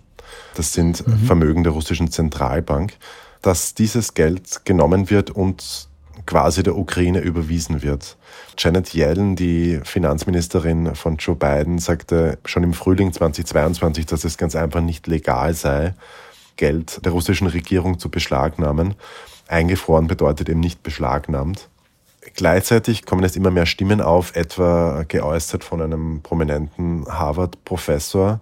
das 0.54 0.72
sind 0.72 1.06
mhm. 1.06 1.18
Vermögen 1.26 1.64
der 1.64 1.72
russischen 1.72 2.10
Zentralbank, 2.10 2.94
dass 3.42 3.74
dieses 3.74 4.14
Geld 4.14 4.64
genommen 4.64 5.10
wird 5.10 5.30
und 5.30 5.88
quasi 6.26 6.62
der 6.62 6.76
Ukraine 6.76 7.20
überwiesen 7.20 7.82
wird. 7.82 8.16
Janet 8.58 8.94
Yellen, 8.94 9.36
die 9.36 9.80
Finanzministerin 9.84 10.94
von 10.94 11.16
Joe 11.16 11.36
Biden, 11.36 11.78
sagte 11.78 12.38
schon 12.44 12.64
im 12.64 12.74
Frühling 12.74 13.12
2022, 13.12 14.06
dass 14.06 14.24
es 14.24 14.36
ganz 14.36 14.56
einfach 14.56 14.80
nicht 14.80 15.06
legal 15.06 15.54
sei, 15.54 15.94
Geld 16.56 17.04
der 17.04 17.12
russischen 17.12 17.46
Regierung 17.46 17.98
zu 17.98 18.10
beschlagnahmen. 18.10 18.94
Eingefroren 19.48 20.06
bedeutet 20.06 20.48
eben 20.48 20.60
nicht 20.60 20.82
beschlagnahmt. 20.82 21.68
Gleichzeitig 22.34 23.06
kommen 23.06 23.22
jetzt 23.22 23.36
immer 23.36 23.50
mehr 23.50 23.66
Stimmen 23.66 24.00
auf, 24.00 24.34
etwa 24.34 25.04
geäußert 25.06 25.62
von 25.62 25.80
einem 25.80 26.22
prominenten 26.22 27.06
Harvard-Professor, 27.06 28.40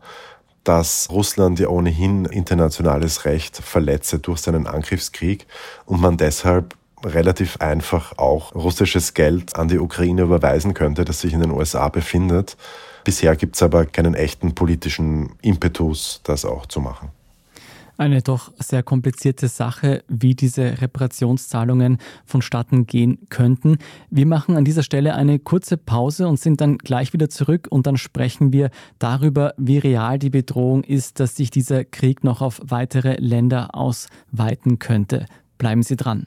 dass 0.65 1.09
Russland 1.11 1.61
ja 1.61 1.69
ohnehin 1.69 2.25
internationales 2.25 3.27
Recht 3.27 3.59
verletze 3.59 4.19
durch 4.19 4.41
seinen 4.41 4.67
Angriffskrieg 4.67 5.47
und 5.85 6.01
man 6.01 6.17
deshalb 6.17 6.75
relativ 7.05 7.59
einfach 7.59 8.19
auch 8.19 8.55
russisches 8.55 9.15
Geld 9.15 9.57
an 9.57 9.69
die 9.69 9.79
Ukraine 9.79 10.23
überweisen 10.23 10.75
könnte, 10.75 11.05
das 11.05 11.21
sich 11.21 11.33
in 11.33 11.41
den 11.41 11.51
USA 11.51 11.89
befindet. 11.89 12.57
Bisher 13.05 13.37
gibt 13.37 13.57
es 13.57 13.63
aber 13.63 13.85
keinen 13.87 14.15
echten 14.15 14.55
politischen 14.55 15.33
Impetus, 15.43 16.21
das 16.25 16.45
auch 16.45 16.67
zu 16.67 16.81
machen 16.81 17.11
eine 17.97 18.23
doch 18.23 18.53
sehr 18.59 18.83
komplizierte 18.83 19.49
Sache, 19.49 20.03
wie 20.09 20.35
diese 20.35 20.81
Reparationszahlungen 20.81 21.99
vonstatten 22.25 22.87
gehen 22.87 23.19
könnten. 23.29 23.79
Wir 24.11 24.27
machen 24.27 24.57
an 24.57 24.65
dieser 24.65 24.83
Stelle 24.83 25.15
eine 25.15 25.39
kurze 25.39 25.77
Pause 25.77 26.29
und 26.29 26.41
sind 26.41 26.61
dann 26.61 26.79
gleich 26.79 27.13
wieder 27.13 27.29
zurück 27.29 27.69
und 27.71 27.87
dann 27.87 27.97
sprechen 27.97 28.53
wir 28.53 28.71
darüber, 28.99 29.55
wie 29.57 29.79
real 29.79 30.19
die 30.19 30.31
Bedrohung 30.31 30.85
ist, 30.85 31.21
dass 31.21 31.37
sich 31.37 31.51
dieser 31.51 31.85
Krieg 31.85 32.25
noch 32.25 32.43
auf 32.43 32.61
weitere 32.65 33.17
Länder 33.19 33.75
ausweiten 33.75 34.79
könnte. 34.79 35.27
Bleiben 35.59 35.83
Sie 35.83 35.97
dran. 35.97 36.27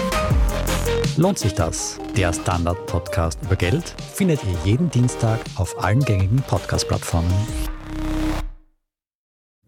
Lohnt 1.17 1.39
sich 1.39 1.53
das? 1.53 1.99
Der 2.15 2.31
Standard-Podcast 2.31 3.37
über 3.43 3.57
Geld 3.57 3.93
findet 4.13 4.39
ihr 4.45 4.55
jeden 4.63 4.89
Dienstag 4.89 5.41
auf 5.55 5.83
allen 5.83 5.99
gängigen 5.99 6.41
Podcast-Plattformen. 6.41 7.29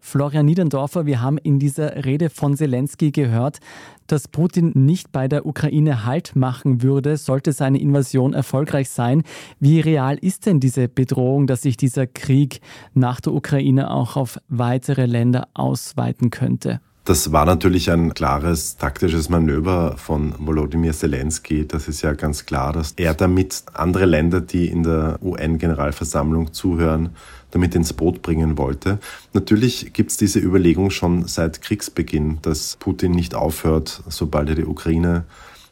Florian 0.00 0.46
Niedendorfer, 0.46 1.04
wir 1.04 1.20
haben 1.20 1.36
in 1.36 1.58
dieser 1.58 2.06
Rede 2.06 2.30
von 2.30 2.56
Zelensky 2.56 3.10
gehört, 3.10 3.58
dass 4.06 4.26
Putin 4.26 4.72
nicht 4.74 5.12
bei 5.12 5.28
der 5.28 5.44
Ukraine 5.44 6.06
Halt 6.06 6.34
machen 6.34 6.82
würde, 6.82 7.18
sollte 7.18 7.52
seine 7.52 7.78
Invasion 7.78 8.32
erfolgreich 8.32 8.88
sein. 8.88 9.22
Wie 9.60 9.80
real 9.80 10.16
ist 10.16 10.46
denn 10.46 10.60
diese 10.60 10.88
Bedrohung, 10.88 11.46
dass 11.46 11.60
sich 11.60 11.76
dieser 11.76 12.06
Krieg 12.06 12.60
nach 12.94 13.20
der 13.20 13.34
Ukraine 13.34 13.90
auch 13.90 14.16
auf 14.16 14.38
weitere 14.48 15.04
Länder 15.04 15.48
ausweiten 15.52 16.30
könnte? 16.30 16.80
Das 17.06 17.32
war 17.32 17.44
natürlich 17.44 17.90
ein 17.90 18.14
klares 18.14 18.78
taktisches 18.78 19.28
Manöver 19.28 19.98
von 19.98 20.34
Volodymyr 20.38 20.94
Zelensky. 20.94 21.68
Das 21.68 21.86
ist 21.86 22.00
ja 22.00 22.14
ganz 22.14 22.46
klar, 22.46 22.72
dass 22.72 22.92
er 22.92 23.12
damit 23.12 23.62
andere 23.74 24.06
Länder, 24.06 24.40
die 24.40 24.68
in 24.68 24.84
der 24.84 25.18
UN-Generalversammlung 25.20 26.54
zuhören, 26.54 27.10
damit 27.50 27.74
ins 27.74 27.92
Boot 27.92 28.22
bringen 28.22 28.56
wollte. 28.56 29.00
Natürlich 29.34 29.92
gibt 29.92 30.12
es 30.12 30.16
diese 30.16 30.38
Überlegung 30.38 30.88
schon 30.88 31.28
seit 31.28 31.60
Kriegsbeginn, 31.60 32.38
dass 32.40 32.76
Putin 32.76 33.12
nicht 33.12 33.34
aufhört, 33.34 34.02
sobald 34.08 34.48
er 34.48 34.54
die 34.54 34.64
Ukraine 34.64 35.24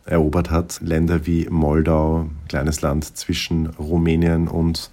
erobert 0.04 0.50
hat. 0.50 0.82
Länder 0.82 1.24
wie 1.24 1.48
Moldau, 1.48 2.28
kleines 2.48 2.82
Land 2.82 3.16
zwischen 3.16 3.68
Rumänien 3.78 4.48
und 4.48 4.90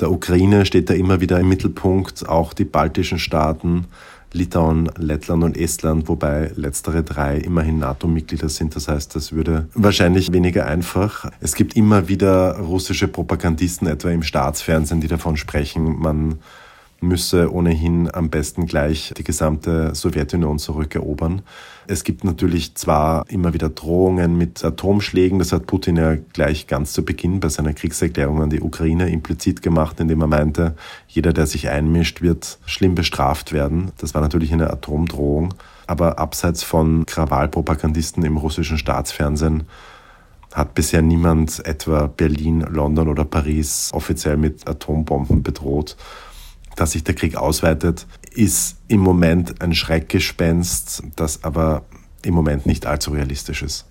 der 0.00 0.10
Ukraine 0.10 0.64
steht 0.66 0.90
da 0.90 0.94
immer 0.94 1.20
wieder 1.20 1.38
im 1.38 1.48
Mittelpunkt, 1.48 2.28
auch 2.28 2.52
die 2.52 2.64
baltischen 2.64 3.18
Staaten, 3.18 3.86
Litauen, 4.32 4.90
Lettland 4.98 5.42
und 5.42 5.56
Estland, 5.56 6.08
wobei 6.08 6.52
letztere 6.54 7.02
drei 7.02 7.38
immerhin 7.38 7.78
NATO-Mitglieder 7.78 8.48
sind. 8.48 8.76
Das 8.76 8.88
heißt, 8.88 9.16
das 9.16 9.32
würde 9.32 9.68
wahrscheinlich 9.74 10.32
weniger 10.32 10.66
einfach. 10.66 11.30
Es 11.40 11.54
gibt 11.54 11.76
immer 11.76 12.08
wieder 12.08 12.58
russische 12.58 13.08
Propagandisten, 13.08 13.88
etwa 13.88 14.10
im 14.10 14.22
Staatsfernsehen, 14.22 15.00
die 15.00 15.08
davon 15.08 15.36
sprechen, 15.36 15.98
man 15.98 16.38
müsse 17.00 17.52
ohnehin 17.52 18.12
am 18.12 18.30
besten 18.30 18.66
gleich 18.66 19.12
die 19.16 19.24
gesamte 19.24 19.94
Sowjetunion 19.94 20.58
zurückerobern. 20.58 21.42
Es 21.86 22.04
gibt 22.04 22.24
natürlich 22.24 22.74
zwar 22.74 23.24
immer 23.30 23.54
wieder 23.54 23.68
Drohungen 23.68 24.36
mit 24.36 24.64
Atomschlägen, 24.64 25.38
das 25.38 25.52
hat 25.52 25.66
Putin 25.66 25.96
ja 25.96 26.16
gleich 26.32 26.66
ganz 26.66 26.92
zu 26.92 27.04
Beginn 27.04 27.40
bei 27.40 27.48
seiner 27.48 27.72
Kriegserklärung 27.72 28.42
an 28.42 28.50
die 28.50 28.60
Ukraine 28.60 29.08
implizit 29.08 29.62
gemacht, 29.62 30.00
indem 30.00 30.20
er 30.20 30.26
meinte, 30.26 30.74
jeder, 31.06 31.32
der 31.32 31.46
sich 31.46 31.68
einmischt, 31.68 32.20
wird 32.20 32.58
schlimm 32.66 32.94
bestraft 32.94 33.52
werden. 33.52 33.92
Das 33.98 34.14
war 34.14 34.20
natürlich 34.20 34.52
eine 34.52 34.70
Atomdrohung. 34.70 35.54
Aber 35.86 36.18
abseits 36.18 36.62
von 36.62 37.06
Krawallpropagandisten 37.06 38.22
im 38.24 38.36
russischen 38.36 38.76
Staatsfernsehen 38.76 39.62
hat 40.52 40.74
bisher 40.74 41.00
niemand 41.00 41.64
etwa 41.64 42.06
Berlin, 42.06 42.60
London 42.60 43.08
oder 43.08 43.24
Paris 43.24 43.90
offiziell 43.94 44.36
mit 44.36 44.68
Atombomben 44.68 45.42
bedroht 45.42 45.96
dass 46.80 46.92
sich 46.92 47.04
der 47.04 47.14
Krieg 47.14 47.36
ausweitet, 47.36 48.06
ist 48.34 48.76
im 48.88 49.00
Moment 49.00 49.60
ein 49.60 49.74
Schreckgespenst, 49.74 51.02
das 51.16 51.44
aber 51.44 51.84
im 52.24 52.34
Moment 52.34 52.66
nicht 52.66 52.86
allzu 52.86 53.10
realistisch 53.10 53.62
ist. 53.62 53.86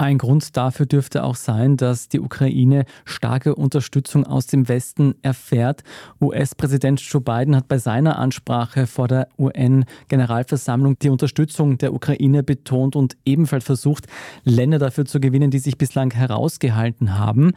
Ein 0.00 0.18
Grund 0.18 0.56
dafür 0.56 0.86
dürfte 0.86 1.24
auch 1.24 1.34
sein, 1.34 1.76
dass 1.76 2.08
die 2.08 2.20
Ukraine 2.20 2.84
starke 3.04 3.56
Unterstützung 3.56 4.24
aus 4.24 4.46
dem 4.46 4.68
Westen 4.68 5.16
erfährt. 5.22 5.82
US-Präsident 6.20 7.00
Joe 7.00 7.20
Biden 7.20 7.56
hat 7.56 7.66
bei 7.66 7.78
seiner 7.78 8.16
Ansprache 8.16 8.86
vor 8.86 9.08
der 9.08 9.26
UN-Generalversammlung 9.36 11.00
die 11.00 11.10
Unterstützung 11.10 11.78
der 11.78 11.92
Ukraine 11.92 12.44
betont 12.44 12.94
und 12.94 13.16
ebenfalls 13.24 13.64
versucht, 13.64 14.06
Länder 14.44 14.78
dafür 14.78 15.04
zu 15.04 15.18
gewinnen, 15.18 15.50
die 15.50 15.58
sich 15.58 15.76
bislang 15.76 16.12
herausgehalten 16.12 17.18
haben. 17.18 17.54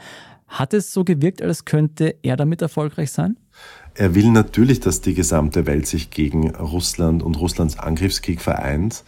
Hat 0.52 0.74
es 0.74 0.92
so 0.92 1.06
gewirkt, 1.06 1.42
als 1.42 1.64
könnte 1.64 2.16
er 2.24 2.36
damit 2.36 2.62
erfolgreich 2.62 3.12
sein? 3.12 3.38
Er 3.96 4.16
will 4.16 4.30
natürlich, 4.30 4.82
dass 4.82 5.00
die 5.00 5.14
gesamte 5.14 5.66
Welt 5.66 5.88
sich 5.88 6.10
gegen 6.10 6.54
Russland 6.54 7.24
und 7.24 7.40
Russlands 7.40 7.80
Angriffskrieg 7.80 8.42
vereint. 8.42 9.06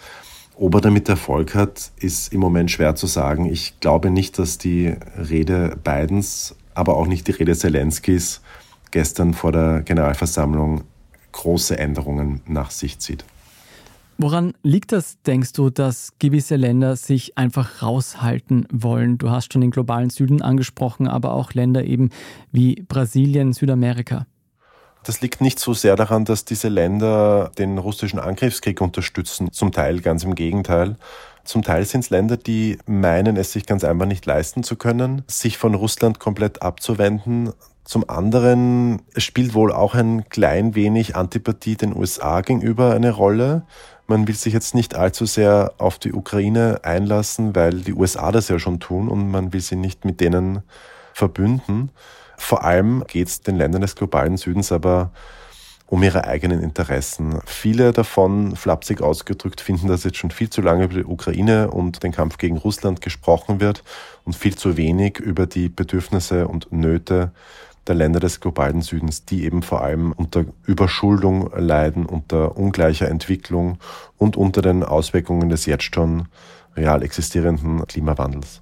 Ob 0.56 0.76
er 0.76 0.82
damit 0.82 1.10
Erfolg 1.10 1.54
hat, 1.54 1.92
ist 2.00 2.32
im 2.32 2.40
Moment 2.40 2.72
schwer 2.72 2.96
zu 2.96 3.08
sagen. 3.08 3.46
Ich 3.52 3.80
glaube 3.82 4.10
nicht, 4.10 4.40
dass 4.40 4.58
die 4.58 4.96
Rede 5.18 5.78
Bidens, 5.84 6.56
aber 6.74 6.96
auch 6.96 7.08
nicht 7.08 7.28
die 7.28 7.32
Rede 7.32 7.58
Zelenskis 7.58 8.40
gestern 8.92 9.34
vor 9.34 9.52
der 9.52 9.82
Generalversammlung 9.82 10.84
große 11.34 11.78
Änderungen 11.78 12.40
nach 12.46 12.72
sich 12.72 13.00
zieht. 13.00 13.26
Woran 14.18 14.54
liegt 14.64 14.92
das, 14.92 15.22
denkst 15.24 15.54
du, 15.54 15.70
dass 15.70 16.14
gewisse 16.20 16.56
Länder 16.56 16.96
sich 16.96 17.38
einfach 17.38 17.82
raushalten 17.82 18.68
wollen? 18.72 19.18
Du 19.18 19.32
hast 19.32 19.52
schon 19.52 19.62
den 19.62 19.72
globalen 19.72 20.10
Süden 20.10 20.42
angesprochen, 20.42 21.08
aber 21.08 21.34
auch 21.34 21.54
Länder 21.54 21.84
eben 21.84 22.10
wie 22.52 22.84
Brasilien, 22.88 23.54
Südamerika. 23.54 24.28
Das 25.04 25.20
liegt 25.20 25.42
nicht 25.42 25.60
so 25.60 25.74
sehr 25.74 25.96
daran, 25.96 26.24
dass 26.24 26.46
diese 26.46 26.70
Länder 26.70 27.52
den 27.58 27.78
russischen 27.78 28.20
Angriffskrieg 28.20 28.80
unterstützen. 28.80 29.52
Zum 29.52 29.72
Teil 29.72 30.00
ganz 30.00 30.24
im 30.24 30.36
Gegenteil. 30.36 30.96
Zum 31.44 31.62
Teil 31.62 31.84
sind 31.84 32.06
es 32.06 32.10
Länder, 32.10 32.38
die 32.38 32.78
meinen, 32.86 33.36
es 33.36 33.52
sich 33.52 33.66
ganz 33.66 33.84
einfach 33.84 34.06
nicht 34.06 34.26
leisten 34.26 34.64
zu 34.64 34.78
können, 34.78 35.24
sich 35.28 35.58
von 35.58 35.76
Russland 35.76 36.20
komplett 36.20 36.62
abzuwenden. 36.62 37.52
Zum 37.84 38.10
anderen 38.10 39.02
spielt 39.18 39.54
wohl 39.54 39.74
auch 39.74 39.94
ein 39.94 40.30
klein 40.30 40.74
wenig 40.74 41.18
Antipathie 41.18 41.76
den 41.76 41.94
USA 41.94 42.40
gegenüber 42.40 42.94
eine 42.94 43.12
Rolle. 43.12 43.64
Man 44.08 44.28
will 44.28 44.36
sich 44.36 44.54
jetzt 44.54 44.76
nicht 44.76 44.96
allzu 44.96 45.26
sehr 45.26 45.74
auf 45.78 45.98
die 45.98 46.14
Ukraine 46.14 46.82
einlassen, 46.84 47.56
weil 47.56 47.82
die 47.82 47.94
USA 47.94 48.32
das 48.32 48.50
ja 48.50 48.60
schon 48.60 48.80
tun 48.80 49.08
und 49.08 49.32
man 49.32 49.54
will 49.54 49.62
sie 49.62 49.78
nicht 49.78 50.06
mit 50.06 50.20
denen 50.20 50.62
verbünden. 51.14 51.90
Vor 52.38 52.64
allem 52.64 53.04
geht 53.08 53.28
es 53.28 53.42
den 53.42 53.56
Ländern 53.56 53.82
des 53.82 53.96
globalen 53.96 54.38
Südens 54.38 54.72
aber 54.72 55.12
um 55.94 56.02
ihre 56.02 56.26
eigenen 56.26 56.62
Interessen. 56.62 57.40
Viele 57.46 57.92
davon, 57.92 58.56
flapsig 58.56 59.02
ausgedrückt, 59.02 59.62
finden, 59.62 59.88
dass 59.88 60.04
jetzt 60.04 60.18
schon 60.18 60.32
viel 60.32 60.50
zu 60.50 60.62
lange 60.62 60.86
über 60.86 60.96
die 60.96 61.06
Ukraine 61.06 61.70
und 61.70 62.02
den 62.02 62.12
Kampf 62.12 62.38
gegen 62.40 62.58
Russland 62.58 63.02
gesprochen 63.02 63.60
wird 63.60 63.84
und 64.24 64.36
viel 64.36 64.56
zu 64.56 64.76
wenig 64.76 65.20
über 65.20 65.46
die 65.46 65.70
Bedürfnisse 65.70 66.48
und 66.48 66.72
Nöte 66.72 67.32
der 67.88 67.96
Länder 67.96 68.20
des 68.20 68.40
globalen 68.40 68.82
Südens, 68.82 69.26
die 69.26 69.44
eben 69.44 69.62
vor 69.62 69.82
allem 69.82 70.12
unter 70.12 70.46
Überschuldung 70.66 71.52
leiden, 71.56 72.06
unter 72.06 72.58
ungleicher 72.58 73.10
Entwicklung 73.10 73.78
und 74.18 74.38
unter 74.38 74.62
den 74.62 74.84
Auswirkungen 74.84 75.50
des 75.50 75.66
jetzt 75.66 75.94
schon 75.94 76.28
real 76.76 77.04
existierenden 77.04 77.86
Klimawandels. 77.86 78.62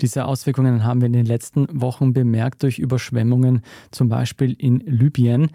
Diese 0.00 0.24
Auswirkungen 0.24 0.84
haben 0.84 1.00
wir 1.00 1.06
in 1.06 1.12
den 1.12 1.26
letzten 1.26 1.68
Wochen 1.80 2.12
bemerkt 2.12 2.62
durch 2.64 2.78
Überschwemmungen, 2.78 3.62
zum 3.92 4.08
Beispiel 4.08 4.54
in 4.58 4.80
Libyen. 4.80 5.50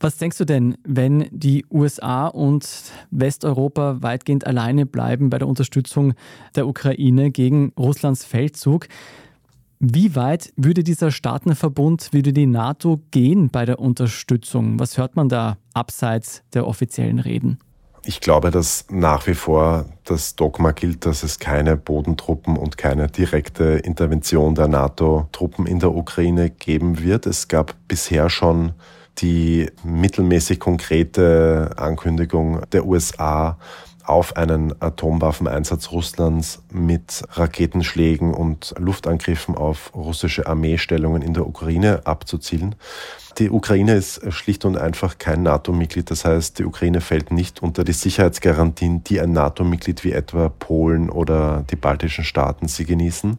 Was 0.00 0.16
denkst 0.16 0.38
du 0.38 0.44
denn, 0.44 0.76
wenn 0.82 1.28
die 1.30 1.64
USA 1.70 2.26
und 2.26 2.66
Westeuropa 3.12 3.98
weitgehend 4.00 4.48
alleine 4.48 4.84
bleiben 4.84 5.30
bei 5.30 5.38
der 5.38 5.46
Unterstützung 5.46 6.14
der 6.56 6.66
Ukraine 6.66 7.30
gegen 7.30 7.72
Russlands 7.78 8.24
Feldzug? 8.24 8.88
Wie 9.84 10.14
weit 10.14 10.52
würde 10.54 10.84
dieser 10.84 11.10
Staatenverbund, 11.10 12.12
würde 12.12 12.32
die 12.32 12.46
NATO 12.46 13.00
gehen 13.10 13.50
bei 13.50 13.64
der 13.64 13.80
Unterstützung? 13.80 14.78
Was 14.78 14.96
hört 14.96 15.16
man 15.16 15.28
da 15.28 15.56
abseits 15.74 16.44
der 16.54 16.68
offiziellen 16.68 17.18
Reden? 17.18 17.58
Ich 18.04 18.20
glaube, 18.20 18.52
dass 18.52 18.86
nach 18.90 19.26
wie 19.26 19.34
vor 19.34 19.86
das 20.04 20.36
Dogma 20.36 20.70
gilt, 20.70 21.04
dass 21.04 21.24
es 21.24 21.40
keine 21.40 21.76
Bodentruppen 21.76 22.56
und 22.56 22.78
keine 22.78 23.08
direkte 23.08 23.64
Intervention 23.64 24.54
der 24.54 24.68
NATO-Truppen 24.68 25.66
in 25.66 25.80
der 25.80 25.92
Ukraine 25.92 26.48
geben 26.50 27.02
wird. 27.02 27.26
Es 27.26 27.48
gab 27.48 27.74
bisher 27.88 28.30
schon 28.30 28.74
die 29.18 29.68
mittelmäßig 29.82 30.60
konkrete 30.60 31.72
Ankündigung 31.76 32.60
der 32.70 32.86
USA 32.86 33.58
auf 34.04 34.36
einen 34.36 34.74
Atomwaffeneinsatz 34.80 35.92
Russlands 35.92 36.62
mit 36.70 37.22
Raketenschlägen 37.30 38.34
und 38.34 38.74
Luftangriffen 38.78 39.54
auf 39.54 39.94
russische 39.94 40.46
Armeestellungen 40.46 41.22
in 41.22 41.34
der 41.34 41.46
Ukraine 41.46 42.06
abzuzielen. 42.06 42.74
Die 43.38 43.50
Ukraine 43.50 43.94
ist 43.94 44.20
schlicht 44.32 44.64
und 44.64 44.76
einfach 44.76 45.18
kein 45.18 45.42
NATO-Mitglied. 45.42 46.10
Das 46.10 46.24
heißt, 46.24 46.58
die 46.58 46.64
Ukraine 46.64 47.00
fällt 47.00 47.30
nicht 47.30 47.62
unter 47.62 47.84
die 47.84 47.92
Sicherheitsgarantien, 47.92 49.04
die 49.04 49.20
ein 49.20 49.32
NATO-Mitglied 49.32 50.04
wie 50.04 50.12
etwa 50.12 50.48
Polen 50.48 51.08
oder 51.08 51.64
die 51.70 51.76
baltischen 51.76 52.24
Staaten 52.24 52.68
sie 52.68 52.84
genießen. 52.84 53.38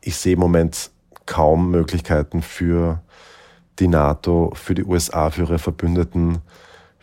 Ich 0.00 0.16
sehe 0.16 0.34
im 0.34 0.40
Moment 0.40 0.90
kaum 1.26 1.70
Möglichkeiten 1.70 2.42
für 2.42 3.02
die 3.78 3.88
NATO, 3.88 4.52
für 4.54 4.74
die 4.74 4.84
USA, 4.84 5.30
für 5.30 5.42
ihre 5.42 5.58
Verbündeten 5.58 6.38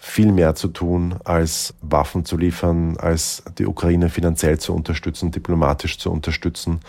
viel 0.07 0.31
mehr 0.31 0.55
zu 0.55 0.69
tun, 0.69 1.15
als 1.25 1.73
Waffen 1.81 2.23
zu 2.23 2.37
liefern, 2.37 2.95
als 2.97 3.43
die 3.57 3.67
Ukraine 3.67 4.09
finanziell 4.09 4.57
zu 4.57 4.73
unterstützen, 4.73 5.31
diplomatisch 5.31 5.99
zu 5.99 6.09
unterstützen, 6.09 6.79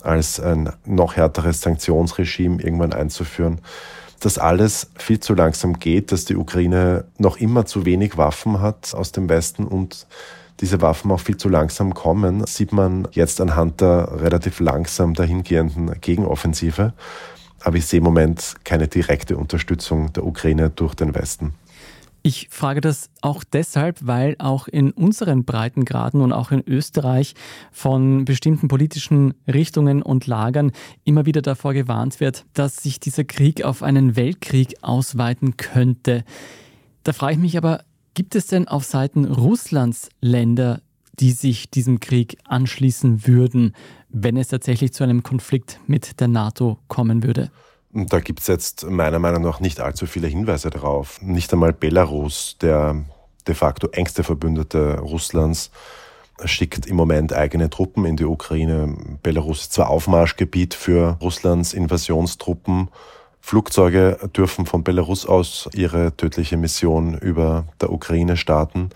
als 0.00 0.38
ein 0.38 0.70
noch 0.86 1.16
härteres 1.16 1.60
Sanktionsregime 1.60 2.62
irgendwann 2.62 2.92
einzuführen. 2.92 3.60
Dass 4.20 4.38
alles 4.38 4.90
viel 4.96 5.18
zu 5.18 5.34
langsam 5.34 5.78
geht, 5.78 6.12
dass 6.12 6.24
die 6.24 6.36
Ukraine 6.36 7.04
noch 7.18 7.36
immer 7.36 7.66
zu 7.66 7.84
wenig 7.84 8.16
Waffen 8.16 8.60
hat 8.60 8.94
aus 8.94 9.12
dem 9.12 9.28
Westen 9.28 9.66
und 9.66 10.06
diese 10.60 10.80
Waffen 10.80 11.10
auch 11.10 11.20
viel 11.20 11.36
zu 11.36 11.48
langsam 11.48 11.94
kommen, 11.94 12.46
sieht 12.46 12.72
man 12.72 13.08
jetzt 13.10 13.40
anhand 13.40 13.80
der 13.80 14.20
relativ 14.20 14.60
langsam 14.60 15.14
dahingehenden 15.14 16.00
Gegenoffensive. 16.00 16.94
Aber 17.60 17.76
ich 17.76 17.86
sehe 17.86 17.98
im 17.98 18.04
Moment 18.04 18.54
keine 18.64 18.86
direkte 18.86 19.36
Unterstützung 19.36 20.12
der 20.12 20.24
Ukraine 20.24 20.70
durch 20.70 20.94
den 20.94 21.14
Westen. 21.14 21.54
Ich 22.28 22.48
frage 22.50 22.82
das 22.82 23.08
auch 23.22 23.42
deshalb, 23.42 24.06
weil 24.06 24.36
auch 24.38 24.68
in 24.68 24.90
unseren 24.90 25.46
Breitengraden 25.46 26.20
und 26.20 26.34
auch 26.34 26.50
in 26.50 26.62
Österreich 26.68 27.32
von 27.72 28.26
bestimmten 28.26 28.68
politischen 28.68 29.32
Richtungen 29.46 30.02
und 30.02 30.26
Lagern 30.26 30.72
immer 31.04 31.24
wieder 31.24 31.40
davor 31.40 31.72
gewarnt 31.72 32.20
wird, 32.20 32.44
dass 32.52 32.76
sich 32.76 33.00
dieser 33.00 33.24
Krieg 33.24 33.64
auf 33.64 33.82
einen 33.82 34.14
Weltkrieg 34.14 34.74
ausweiten 34.82 35.56
könnte. 35.56 36.22
Da 37.02 37.14
frage 37.14 37.32
ich 37.32 37.38
mich 37.38 37.56
aber, 37.56 37.82
gibt 38.12 38.34
es 38.34 38.46
denn 38.46 38.68
auf 38.68 38.84
Seiten 38.84 39.24
Russlands 39.24 40.10
Länder, 40.20 40.82
die 41.20 41.32
sich 41.32 41.70
diesem 41.70 41.98
Krieg 41.98 42.36
anschließen 42.44 43.26
würden, 43.26 43.72
wenn 44.10 44.36
es 44.36 44.48
tatsächlich 44.48 44.92
zu 44.92 45.02
einem 45.02 45.22
Konflikt 45.22 45.80
mit 45.86 46.20
der 46.20 46.28
NATO 46.28 46.76
kommen 46.88 47.22
würde? 47.22 47.50
Da 47.90 48.20
gibt 48.20 48.40
es 48.40 48.46
jetzt 48.46 48.88
meiner 48.88 49.18
Meinung 49.18 49.42
nach 49.42 49.60
nicht 49.60 49.80
allzu 49.80 50.06
viele 50.06 50.28
Hinweise 50.28 50.70
darauf. 50.70 51.20
Nicht 51.22 51.52
einmal 51.52 51.72
Belarus, 51.72 52.56
der 52.60 53.04
de 53.46 53.54
facto 53.54 53.88
engste 53.88 54.24
Verbündete 54.24 54.98
Russlands, 54.98 55.70
schickt 56.44 56.86
im 56.86 56.96
Moment 56.96 57.32
eigene 57.32 57.70
Truppen 57.70 58.04
in 58.04 58.16
die 58.16 58.26
Ukraine. 58.26 58.94
Belarus 59.22 59.62
ist 59.62 59.72
zwar 59.72 59.88
Aufmarschgebiet 59.88 60.74
für 60.74 61.16
Russlands 61.20 61.72
Invasionstruppen, 61.72 62.90
Flugzeuge 63.48 64.18
dürfen 64.36 64.66
von 64.66 64.84
Belarus 64.84 65.24
aus 65.24 65.70
ihre 65.72 66.14
tödliche 66.14 66.58
Mission 66.58 67.16
über 67.16 67.64
der 67.80 67.90
Ukraine 67.90 68.36
starten. 68.36 68.90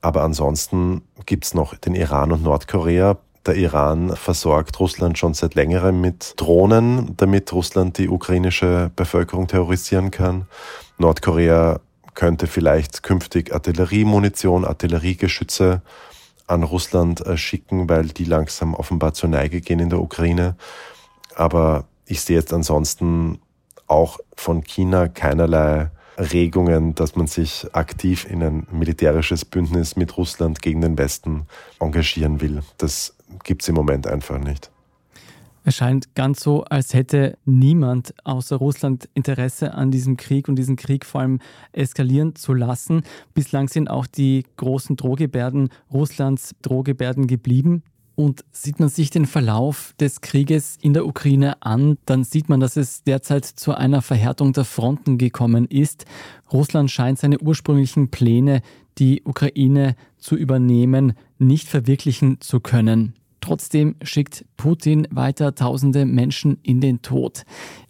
Aber 0.00 0.22
ansonsten 0.22 1.02
gibt 1.26 1.44
es 1.44 1.54
noch 1.54 1.74
den 1.74 1.96
Iran 1.96 2.30
und 2.30 2.44
Nordkorea. 2.44 3.18
Der 3.46 3.54
Iran 3.56 4.14
versorgt 4.16 4.78
Russland 4.80 5.18
schon 5.18 5.34
seit 5.34 5.54
längerem 5.54 6.00
mit 6.00 6.34
Drohnen, 6.36 7.14
damit 7.16 7.52
Russland 7.52 7.98
die 7.98 8.08
ukrainische 8.08 8.90
Bevölkerung 8.94 9.46
terrorisieren 9.46 10.10
kann. 10.10 10.46
Nordkorea 10.98 11.80
könnte 12.14 12.46
vielleicht 12.46 13.02
künftig 13.02 13.54
Artilleriemunition, 13.54 14.64
Artilleriegeschütze 14.64 15.82
an 16.48 16.62
Russland 16.62 17.24
äh, 17.24 17.36
schicken, 17.36 17.88
weil 17.88 18.06
die 18.06 18.24
langsam 18.24 18.74
offenbar 18.74 19.14
zur 19.14 19.28
Neige 19.28 19.60
gehen 19.60 19.78
in 19.78 19.90
der 19.90 20.00
Ukraine. 20.00 20.56
Aber 21.36 21.84
ich 22.06 22.22
sehe 22.22 22.36
jetzt 22.36 22.52
ansonsten 22.52 23.40
auch 23.86 24.18
von 24.34 24.64
China 24.64 25.08
keinerlei 25.08 25.90
Regungen, 26.18 26.94
dass 26.94 27.16
man 27.16 27.26
sich 27.26 27.66
aktiv 27.72 28.26
in 28.28 28.42
ein 28.42 28.66
militärisches 28.70 29.44
Bündnis 29.44 29.96
mit 29.96 30.16
Russland 30.16 30.60
gegen 30.60 30.80
den 30.80 30.98
Westen 30.98 31.46
engagieren 31.78 32.40
will. 32.40 32.62
Das 32.76 33.14
gibt 33.44 33.62
es 33.62 33.68
im 33.68 33.76
Moment 33.76 34.06
einfach 34.06 34.38
nicht. 34.38 34.70
Es 35.64 35.76
scheint 35.76 36.14
ganz 36.14 36.40
so, 36.40 36.64
als 36.64 36.94
hätte 36.94 37.36
niemand 37.44 38.14
außer 38.24 38.56
Russland 38.56 39.08
Interesse 39.12 39.74
an 39.74 39.90
diesem 39.90 40.16
Krieg 40.16 40.48
und 40.48 40.56
diesen 40.56 40.76
Krieg 40.76 41.04
vor 41.04 41.20
allem 41.20 41.40
eskalieren 41.72 42.34
zu 42.36 42.54
lassen. 42.54 43.02
Bislang 43.34 43.68
sind 43.68 43.90
auch 43.90 44.06
die 44.06 44.46
großen 44.56 44.96
Drohgebärden 44.96 45.68
Russlands 45.92 46.54
Drohgebärden 46.62 47.26
geblieben. 47.26 47.82
Und 48.18 48.44
sieht 48.50 48.80
man 48.80 48.88
sich 48.88 49.10
den 49.10 49.26
Verlauf 49.26 49.94
des 50.00 50.20
Krieges 50.20 50.76
in 50.80 50.92
der 50.92 51.06
Ukraine 51.06 51.62
an, 51.62 51.98
dann 52.04 52.24
sieht 52.24 52.48
man, 52.48 52.58
dass 52.58 52.76
es 52.76 53.04
derzeit 53.04 53.44
zu 53.44 53.74
einer 53.74 54.02
Verhärtung 54.02 54.52
der 54.52 54.64
Fronten 54.64 55.18
gekommen 55.18 55.66
ist. 55.66 56.04
Russland 56.52 56.90
scheint 56.90 57.20
seine 57.20 57.38
ursprünglichen 57.38 58.10
Pläne, 58.10 58.62
die 58.98 59.22
Ukraine 59.24 59.94
zu 60.16 60.34
übernehmen, 60.34 61.12
nicht 61.38 61.68
verwirklichen 61.68 62.40
zu 62.40 62.58
können. 62.58 63.14
Trotzdem 63.40 63.94
schickt 64.02 64.44
Putin 64.56 65.06
weiter 65.12 65.54
tausende 65.54 66.04
Menschen 66.04 66.58
in 66.64 66.80
den 66.80 67.02
Tod. 67.02 67.44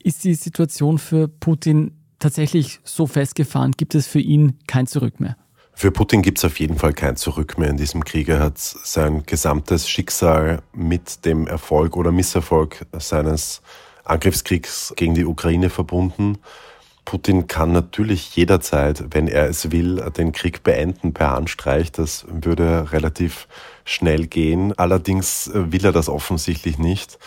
Ist 0.04 0.24
die 0.24 0.34
Situation 0.34 0.98
für 0.98 1.28
Putin 1.28 1.92
tatsächlich 2.18 2.80
so 2.84 3.06
festgefahren? 3.06 3.72
Gibt 3.78 3.94
es 3.94 4.06
für 4.06 4.20
ihn 4.20 4.58
kein 4.66 4.86
Zurück 4.86 5.20
mehr? 5.20 5.38
Für 5.80 5.92
Putin 5.92 6.22
gibt 6.22 6.38
es 6.38 6.44
auf 6.44 6.58
jeden 6.58 6.76
Fall 6.76 6.92
kein 6.92 7.14
Zurück 7.14 7.56
mehr 7.56 7.68
in 7.68 7.76
diesem 7.76 8.04
Krieg. 8.04 8.28
Er 8.28 8.40
hat 8.40 8.58
sein 8.58 9.22
gesamtes 9.26 9.88
Schicksal 9.88 10.60
mit 10.72 11.24
dem 11.24 11.46
Erfolg 11.46 11.96
oder 11.96 12.10
Misserfolg 12.10 12.84
seines 12.98 13.62
Angriffskriegs 14.02 14.92
gegen 14.96 15.14
die 15.14 15.24
Ukraine 15.24 15.70
verbunden. 15.70 16.38
Putin 17.04 17.46
kann 17.46 17.70
natürlich 17.70 18.34
jederzeit, 18.34 19.04
wenn 19.10 19.28
er 19.28 19.48
es 19.48 19.70
will, 19.70 20.04
den 20.16 20.32
Krieg 20.32 20.64
beenden 20.64 21.14
per 21.14 21.30
Handstreich. 21.30 21.92
Das 21.92 22.26
würde 22.28 22.90
relativ 22.90 23.46
schnell 23.84 24.26
gehen. 24.26 24.76
Allerdings 24.76 25.48
will 25.54 25.84
er 25.84 25.92
das 25.92 26.08
offensichtlich 26.08 26.78
nicht. 26.78 27.20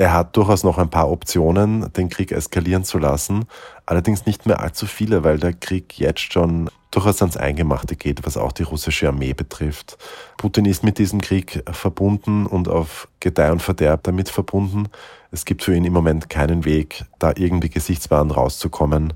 Er 0.00 0.14
hat 0.14 0.34
durchaus 0.34 0.64
noch 0.64 0.78
ein 0.78 0.88
paar 0.88 1.10
Optionen, 1.10 1.92
den 1.92 2.08
Krieg 2.08 2.32
eskalieren 2.32 2.84
zu 2.84 2.96
lassen, 2.96 3.44
allerdings 3.84 4.24
nicht 4.24 4.46
mehr 4.46 4.60
allzu 4.60 4.86
viele, 4.86 5.24
weil 5.24 5.38
der 5.38 5.52
Krieg 5.52 5.98
jetzt 5.98 6.32
schon 6.32 6.70
durchaus 6.90 7.20
ans 7.20 7.36
Eingemachte 7.36 7.96
geht, 7.96 8.24
was 8.24 8.38
auch 8.38 8.52
die 8.52 8.62
russische 8.62 9.08
Armee 9.08 9.34
betrifft. 9.34 9.98
Putin 10.38 10.64
ist 10.64 10.82
mit 10.82 10.96
diesem 10.96 11.20
Krieg 11.20 11.62
verbunden 11.70 12.46
und 12.46 12.66
auf 12.66 13.08
Gedeih 13.20 13.52
und 13.52 13.60
Verderb 13.60 14.02
damit 14.04 14.30
verbunden. 14.30 14.88
Es 15.32 15.44
gibt 15.44 15.64
für 15.64 15.76
ihn 15.76 15.84
im 15.84 15.92
Moment 15.92 16.30
keinen 16.30 16.64
Weg, 16.64 17.04
da 17.18 17.34
irgendwie 17.36 17.68
gesichtswahrend 17.68 18.34
rauszukommen. 18.34 19.12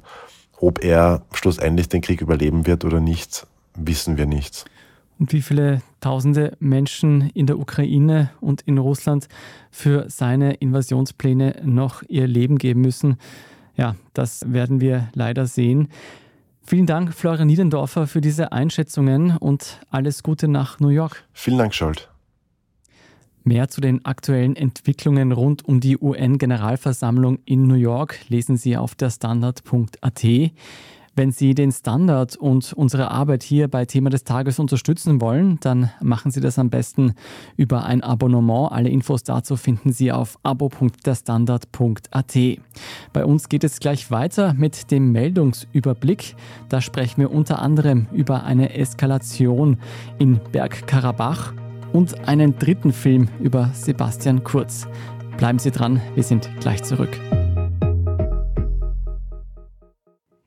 Ob 0.61 0.85
er 0.85 1.23
schlussendlich 1.33 1.89
den 1.89 2.03
Krieg 2.03 2.21
überleben 2.21 2.67
wird 2.67 2.85
oder 2.85 3.01
nicht, 3.01 3.47
wissen 3.75 4.19
wir 4.19 4.27
nicht. 4.27 4.67
Und 5.19 5.33
wie 5.33 5.43
viele 5.43 5.83
tausende 6.01 6.57
Menschen 6.59 7.31
in 7.35 7.47
der 7.47 7.59
Ukraine 7.59 8.31
und 8.41 8.63
in 8.63 8.79
Russland 8.79 9.29
für 9.71 10.11
seine 10.11 10.55
Invasionspläne 10.55 11.63
noch 11.65 12.03
ihr 12.09 12.27
Leben 12.27 12.59
geben 12.59 12.81
müssen, 12.81 13.17
Ja, 13.77 13.97
das 14.13 14.45
werden 14.53 14.81
wir 14.81 15.09
leider 15.15 15.47
sehen. 15.47 15.89
Vielen 16.63 16.87
Dank, 16.87 17.13
Florian 17.13 17.47
Niedendorfer, 17.47 18.07
für 18.07 18.21
diese 18.21 18.53
Einschätzungen 18.53 19.37
und 19.37 19.81
alles 19.91 20.23
Gute 20.23 20.49
nach 20.49 20.81
New 20.81 20.89
York. 20.89 21.25
Vielen 21.33 21.59
Dank, 21.59 21.75
Scholt. 21.75 22.09
Mehr 23.43 23.69
zu 23.69 23.83
den 23.83 24.05
aktuellen 24.07 24.57
Entwicklungen 24.57 25.33
rund 25.33 25.65
um 25.67 25.81
die 25.81 25.99
UN-Generalversammlung 25.99 27.41
in 27.45 27.67
New 27.67 27.75
York 27.75 28.19
lesen 28.29 28.57
Sie 28.57 28.79
auf 28.79 28.95
der 28.95 29.11
Standard.at. 29.11 30.25
Wenn 31.17 31.31
Sie 31.31 31.55
den 31.55 31.71
Standard 31.71 32.37
und 32.37 32.73
unsere 32.73 33.11
Arbeit 33.11 33.45
hier 33.45 33.69
bei 33.69 33.85
Thema 33.85 34.11
des 34.11 34.25
Tages 34.25 34.59
unterstützen 34.59 35.21
wollen, 35.21 35.59
dann 35.61 35.91
machen 36.03 36.33
Sie 36.33 36.41
das 36.41 36.59
am 36.59 36.71
besten 36.71 37.15
über 37.57 37.85
ein 37.85 38.03
Abonnement. 38.03 38.73
Alle 38.73 38.89
Infos 38.89 39.23
dazu 39.23 39.57
finden 39.57 39.93
Sie 39.93 40.11
auf 40.11 40.37
abo.derstandard.at. 40.43 42.39
Bei 43.13 43.25
uns 43.25 43.49
geht 43.49 43.63
es 43.63 43.79
gleich 43.79 44.11
weiter 44.11 44.55
mit 44.55 44.91
dem 44.91 45.13
Meldungsüberblick. 45.13 46.35
Da 46.69 46.81
sprechen 46.81 47.21
wir 47.21 47.31
unter 47.31 47.61
anderem 47.61 48.09
über 48.13 48.43
eine 48.43 48.75
Eskalation 48.75 49.79
in 50.19 50.41
Bergkarabach 50.51 51.53
und 51.93 52.27
einen 52.27 52.59
dritten 52.59 52.93
Film 52.93 53.29
über 53.41 53.71
Sebastian 53.73 54.43
Kurz. 54.43 54.89
Bleiben 55.37 55.61
Sie 55.61 55.71
dran, 55.71 56.01
wir 56.15 56.25
sind 56.25 56.51
gleich 56.61 56.83
zurück. 56.83 57.21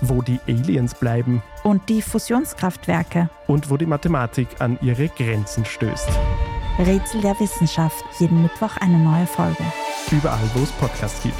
wo 0.00 0.22
die 0.22 0.40
Aliens 0.48 0.94
bleiben 0.94 1.42
und 1.62 1.88
die 1.88 2.02
Fusionskraftwerke 2.02 3.30
und 3.46 3.70
wo 3.70 3.76
die 3.76 3.86
Mathematik 3.86 4.48
an 4.60 4.78
ihre 4.82 5.08
Grenzen 5.08 5.64
stößt. 5.64 6.08
Rätsel 6.78 7.20
der 7.20 7.38
Wissenschaft, 7.38 8.04
jeden 8.18 8.42
Mittwoch 8.42 8.76
eine 8.78 8.98
neue 8.98 9.26
Folge. 9.26 9.64
Überall, 10.10 10.50
wo 10.54 10.62
es 10.62 10.72
Podcasts 10.72 11.22
gibt. 11.22 11.34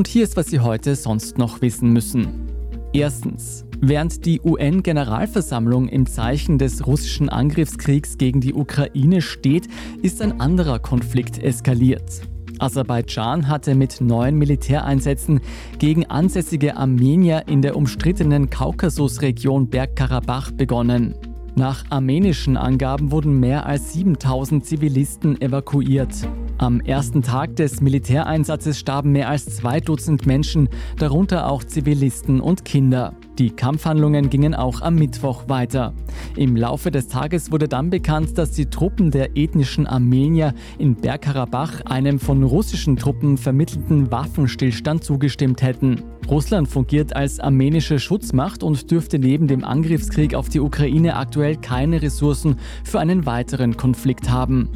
Und 0.00 0.08
hier 0.08 0.24
ist, 0.24 0.34
was 0.38 0.46
Sie 0.46 0.60
heute 0.60 0.96
sonst 0.96 1.36
noch 1.36 1.60
wissen 1.60 1.92
müssen. 1.92 2.50
Erstens. 2.94 3.66
Während 3.82 4.26
die 4.26 4.42
UN-Generalversammlung 4.42 5.88
im 5.88 6.04
Zeichen 6.04 6.58
des 6.58 6.86
russischen 6.86 7.30
Angriffskriegs 7.30 8.18
gegen 8.18 8.42
die 8.42 8.52
Ukraine 8.52 9.22
steht, 9.22 9.68
ist 10.02 10.20
ein 10.20 10.38
anderer 10.38 10.78
Konflikt 10.78 11.42
eskaliert. 11.42 12.20
Aserbaidschan 12.58 13.48
hatte 13.48 13.74
mit 13.74 14.02
neuen 14.02 14.36
Militäreinsätzen 14.36 15.40
gegen 15.78 16.04
ansässige 16.04 16.76
Armenier 16.76 17.44
in 17.46 17.62
der 17.62 17.74
umstrittenen 17.74 18.50
Kaukasusregion 18.50 19.70
Bergkarabach 19.70 20.50
begonnen. 20.50 21.14
Nach 21.56 21.84
armenischen 21.88 22.58
Angaben 22.58 23.10
wurden 23.10 23.40
mehr 23.40 23.64
als 23.64 23.94
7000 23.94 24.64
Zivilisten 24.64 25.40
evakuiert. 25.40 26.14
Am 26.58 26.80
ersten 26.80 27.22
Tag 27.22 27.56
des 27.56 27.80
Militäreinsatzes 27.80 28.78
starben 28.78 29.12
mehr 29.12 29.30
als 29.30 29.46
zwei 29.56 29.80
Dutzend 29.80 30.26
Menschen, 30.26 30.68
darunter 30.98 31.50
auch 31.50 31.64
Zivilisten 31.64 32.42
und 32.42 32.66
Kinder. 32.66 33.14
Die 33.40 33.48
Kampfhandlungen 33.48 34.28
gingen 34.28 34.54
auch 34.54 34.82
am 34.82 34.96
Mittwoch 34.96 35.48
weiter. 35.48 35.94
Im 36.36 36.56
Laufe 36.56 36.90
des 36.90 37.08
Tages 37.08 37.50
wurde 37.50 37.68
dann 37.68 37.88
bekannt, 37.88 38.36
dass 38.36 38.50
die 38.50 38.66
Truppen 38.66 39.10
der 39.10 39.34
ethnischen 39.34 39.86
Armenier 39.86 40.52
in 40.76 40.94
Bergkarabach 40.94 41.80
einem 41.86 42.18
von 42.18 42.42
russischen 42.42 42.98
Truppen 42.98 43.38
vermittelten 43.38 44.10
Waffenstillstand 44.12 45.04
zugestimmt 45.04 45.62
hätten. 45.62 46.02
Russland 46.28 46.68
fungiert 46.68 47.16
als 47.16 47.40
armenische 47.40 47.98
Schutzmacht 47.98 48.62
und 48.62 48.90
dürfte 48.90 49.18
neben 49.18 49.46
dem 49.46 49.64
Angriffskrieg 49.64 50.34
auf 50.34 50.50
die 50.50 50.60
Ukraine 50.60 51.16
aktuell 51.16 51.56
keine 51.56 52.02
Ressourcen 52.02 52.56
für 52.84 53.00
einen 53.00 53.24
weiteren 53.24 53.74
Konflikt 53.74 54.28
haben. 54.28 54.68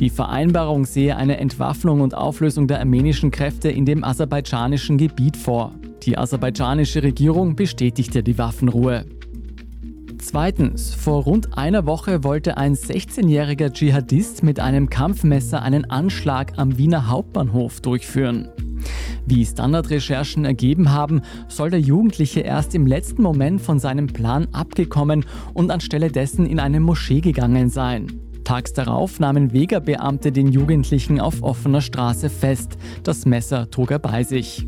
Die 0.00 0.08
Vereinbarung 0.08 0.86
sehe 0.86 1.18
eine 1.18 1.36
Entwaffnung 1.36 2.00
und 2.00 2.14
Auflösung 2.14 2.66
der 2.66 2.80
armenischen 2.80 3.30
Kräfte 3.30 3.68
in 3.68 3.84
dem 3.84 4.04
aserbaidschanischen 4.04 4.96
Gebiet 4.96 5.36
vor. 5.36 5.74
Die 6.06 6.16
aserbaidschanische 6.16 7.02
Regierung 7.02 7.56
bestätigte 7.56 8.22
die 8.22 8.38
Waffenruhe. 8.38 9.06
Zweitens, 10.18 10.94
vor 10.94 11.24
rund 11.24 11.58
einer 11.58 11.84
Woche 11.84 12.22
wollte 12.22 12.56
ein 12.56 12.76
16-jähriger 12.76 13.72
Dschihadist 13.72 14.44
mit 14.44 14.60
einem 14.60 14.88
Kampfmesser 14.88 15.62
einen 15.62 15.90
Anschlag 15.90 16.52
am 16.58 16.78
Wiener 16.78 17.08
Hauptbahnhof 17.08 17.80
durchführen. 17.80 18.48
Wie 19.26 19.44
Standardrecherchen 19.44 20.44
ergeben 20.44 20.92
haben, 20.92 21.22
soll 21.48 21.70
der 21.70 21.80
Jugendliche 21.80 22.40
erst 22.40 22.76
im 22.76 22.86
letzten 22.86 23.22
Moment 23.22 23.60
von 23.60 23.80
seinem 23.80 24.06
Plan 24.06 24.46
abgekommen 24.52 25.24
und 25.54 25.72
anstelle 25.72 26.12
dessen 26.12 26.46
in 26.46 26.60
eine 26.60 26.78
Moschee 26.78 27.20
gegangen 27.20 27.68
sein. 27.68 28.06
Tags 28.44 28.72
darauf 28.72 29.18
nahmen 29.18 29.52
Vega-Beamte 29.52 30.30
den 30.30 30.52
Jugendlichen 30.52 31.20
auf 31.20 31.42
offener 31.42 31.80
Straße 31.80 32.30
fest. 32.30 32.78
Das 33.02 33.26
Messer 33.26 33.68
trug 33.70 33.90
er 33.90 33.98
bei 33.98 34.22
sich. 34.22 34.64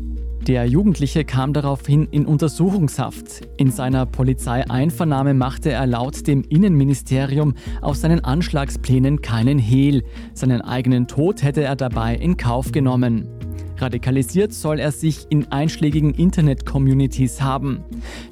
Der 0.49 0.65
Jugendliche 0.65 1.25
kam 1.25 1.53
daraufhin 1.53 2.07
in 2.09 2.25
Untersuchungshaft. 2.25 3.47
In 3.57 3.69
seiner 3.69 4.07
Polizeieinvernahme 4.07 5.35
machte 5.35 5.69
er 5.69 5.85
laut 5.85 6.25
dem 6.25 6.41
Innenministerium 6.41 7.53
aus 7.81 8.01
seinen 8.01 8.23
Anschlagsplänen 8.23 9.21
keinen 9.21 9.59
Hehl. 9.59 10.03
Seinen 10.33 10.61
eigenen 10.61 11.05
Tod 11.05 11.43
hätte 11.43 11.61
er 11.61 11.75
dabei 11.75 12.15
in 12.15 12.35
Kauf 12.35 12.71
genommen. 12.71 13.29
Radikalisiert 13.77 14.51
soll 14.51 14.79
er 14.79 14.91
sich 14.91 15.27
in 15.29 15.51
einschlägigen 15.51 16.15
Internet-Communities 16.15 17.43
haben. 17.43 17.83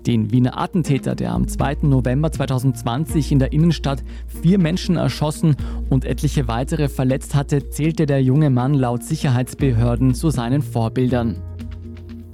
Den 0.07 0.31
Wiener 0.31 0.59
Attentäter, 0.59 1.13
der 1.13 1.33
am 1.33 1.47
2. 1.47 1.83
November 1.83 2.31
2020 2.31 3.31
in 3.31 3.37
der 3.37 3.53
Innenstadt 3.53 4.03
vier 4.41 4.57
Menschen 4.57 4.95
erschossen 4.95 5.55
und 5.91 6.03
etliche 6.03 6.47
weitere 6.47 6.89
verletzt 6.89 7.35
hatte, 7.35 7.69
zählte 7.69 8.07
der 8.07 8.23
junge 8.23 8.49
Mann 8.49 8.73
laut 8.73 9.03
Sicherheitsbehörden 9.03 10.15
zu 10.15 10.31
seinen 10.31 10.63
Vorbildern. 10.63 11.46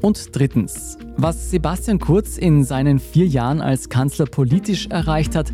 Und 0.04 0.36
drittens, 0.36 0.98
was 1.16 1.50
Sebastian 1.50 1.98
Kurz 1.98 2.38
in 2.38 2.66
seinen 2.66 3.00
vier 3.00 3.26
Jahren 3.26 3.62
als 3.62 3.88
Kanzler 3.88 4.26
politisch 4.26 4.88
erreicht 4.88 5.34
hat, 5.34 5.54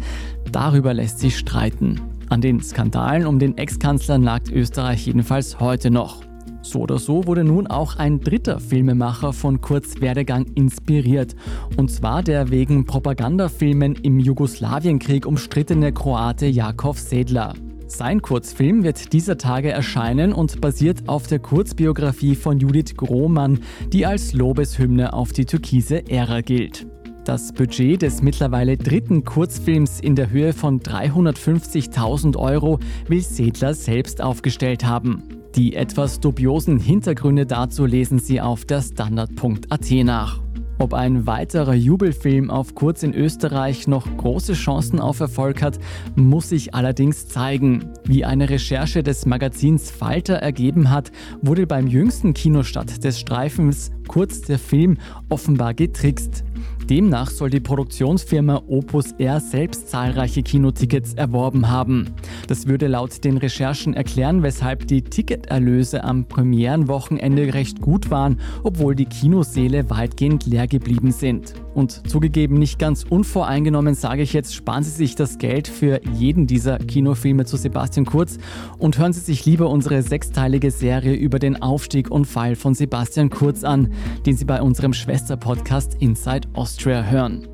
darüber 0.51 0.91
lässt 0.95 1.19
sich 1.19 1.37
streiten. 1.37 2.01
An 2.29 2.41
den 2.41 2.59
Skandalen 2.59 3.27
um 3.27 3.37
den 3.37 3.59
Ex-Kanzler 3.59 4.17
nagt 4.17 4.51
Österreich 4.51 5.05
jedenfalls 5.05 5.59
heute 5.59 5.91
noch. 5.91 6.23
So 6.63 6.79
oder 6.79 6.97
so 6.97 7.27
wurde 7.27 7.43
nun 7.43 7.67
auch 7.67 7.97
ein 7.97 8.21
dritter 8.21 8.59
Filmemacher 8.59 9.33
von 9.33 9.61
Kurz 9.61 10.01
Werdegang 10.01 10.47
inspiriert. 10.55 11.35
Und 11.77 11.91
zwar 11.91 12.23
der 12.23 12.49
wegen 12.49 12.87
Propagandafilmen 12.87 13.97
im 14.01 14.19
Jugoslawienkrieg 14.19 15.27
umstrittene 15.27 15.93
Kroate 15.93 16.47
Jakov 16.47 16.97
Sedler. 16.97 17.53
Sein 17.89 18.21
Kurzfilm 18.21 18.83
wird 18.83 19.13
dieser 19.13 19.37
Tage 19.37 19.71
erscheinen 19.71 20.31
und 20.31 20.61
basiert 20.61 21.09
auf 21.09 21.25
der 21.25 21.39
Kurzbiografie 21.39 22.35
von 22.35 22.59
Judith 22.59 22.95
Grohmann, 22.95 23.59
die 23.91 24.05
als 24.05 24.33
Lobeshymne 24.33 25.11
auf 25.11 25.33
die 25.33 25.45
türkise 25.45 26.07
Ära 26.07 26.41
gilt. 26.41 26.87
Das 27.25 27.51
Budget 27.51 28.03
des 28.03 28.21
mittlerweile 28.21 28.77
dritten 28.77 29.23
Kurzfilms 29.25 29.99
in 29.99 30.15
der 30.15 30.29
Höhe 30.29 30.53
von 30.53 30.79
350.000 30.79 32.37
Euro 32.37 32.79
will 33.07 33.21
Sedler 33.21 33.73
selbst 33.73 34.21
aufgestellt 34.21 34.85
haben. 34.85 35.23
Die 35.55 35.75
etwas 35.75 36.19
dubiosen 36.19 36.79
Hintergründe 36.79 37.47
dazu 37.47 37.85
lesen 37.85 38.19
Sie 38.19 38.39
auf 38.39 38.65
der 38.65 38.81
Standard.at 38.81 39.91
nach. 40.03 40.48
Ob 40.81 40.93
ein 40.93 41.27
weiterer 41.27 41.73
Jubelfilm 41.73 42.49
auf 42.49 42.73
Kurz 42.73 43.03
in 43.03 43.13
Österreich 43.13 43.85
noch 43.85 44.07
große 44.15 44.53
Chancen 44.53 45.01
auf 45.01 45.19
Erfolg 45.19 45.61
hat, 45.61 45.77
muss 46.15 46.47
sich 46.47 46.73
allerdings 46.73 47.27
zeigen. 47.27 47.91
Wie 48.05 48.23
eine 48.23 48.49
Recherche 48.49 49.03
des 49.03 49.25
Magazins 49.25 49.91
Falter 49.91 50.35
ergeben 50.35 50.89
hat, 50.89 51.11
wurde 51.41 51.67
beim 51.67 51.87
jüngsten 51.87 52.33
Kinostart 52.33 53.03
des 53.03 53.19
Streifens 53.19 53.91
Kurz 54.07 54.39
der 54.41 54.57
Film 54.57 54.97
offenbar 55.27 55.73
getrickst. 55.73 56.45
Demnach 56.89 57.29
soll 57.29 57.51
die 57.51 57.59
Produktionsfirma 57.59 58.63
Opus 58.67 59.11
R 59.19 59.39
selbst 59.39 59.89
zahlreiche 59.89 60.41
Kinotickets 60.41 61.13
erworben 61.13 61.69
haben. 61.69 62.07
Das 62.47 62.65
würde 62.65 62.87
laut 62.87 63.23
den 63.23 63.37
Recherchen 63.37 63.93
erklären, 63.93 64.41
weshalb 64.41 64.87
die 64.87 65.03
Ticketerlöse 65.03 66.03
am 66.03 66.25
Premierenwochenende 66.25 67.53
recht 67.53 67.79
gut 67.79 68.09
waren, 68.09 68.39
obwohl 68.63 68.95
die 68.95 69.05
Kinosäle 69.05 69.91
weitgehend 69.91 70.47
leer 70.47 70.67
geblieben 70.67 71.11
sind. 71.11 71.53
Und 71.79 72.09
zugegeben 72.09 72.55
nicht 72.55 72.77
ganz 72.77 73.05
unvoreingenommen 73.09 73.95
sage 73.95 74.21
ich 74.21 74.33
jetzt, 74.33 74.53
sparen 74.53 74.83
Sie 74.83 74.89
sich 74.89 75.15
das 75.15 75.37
Geld 75.37 75.69
für 75.69 76.01
jeden 76.13 76.45
dieser 76.45 76.77
Kinofilme 76.77 77.45
zu 77.45 77.55
Sebastian 77.55 78.05
Kurz 78.05 78.37
und 78.79 78.97
hören 78.97 79.13
Sie 79.13 79.21
sich 79.21 79.45
lieber 79.45 79.69
unsere 79.69 80.01
sechsteilige 80.03 80.71
Serie 80.71 81.13
über 81.13 81.39
den 81.39 81.61
Aufstieg 81.61 82.11
und 82.11 82.25
Fall 82.25 82.57
von 82.57 82.73
Sebastian 82.73 83.29
Kurz 83.29 83.63
an, 83.63 83.93
den 84.25 84.35
Sie 84.35 84.43
bei 84.43 84.61
unserem 84.61 84.91
Schwesterpodcast 84.91 85.95
Inside 86.01 86.49
Austria 86.51 87.01
hören. 87.01 87.47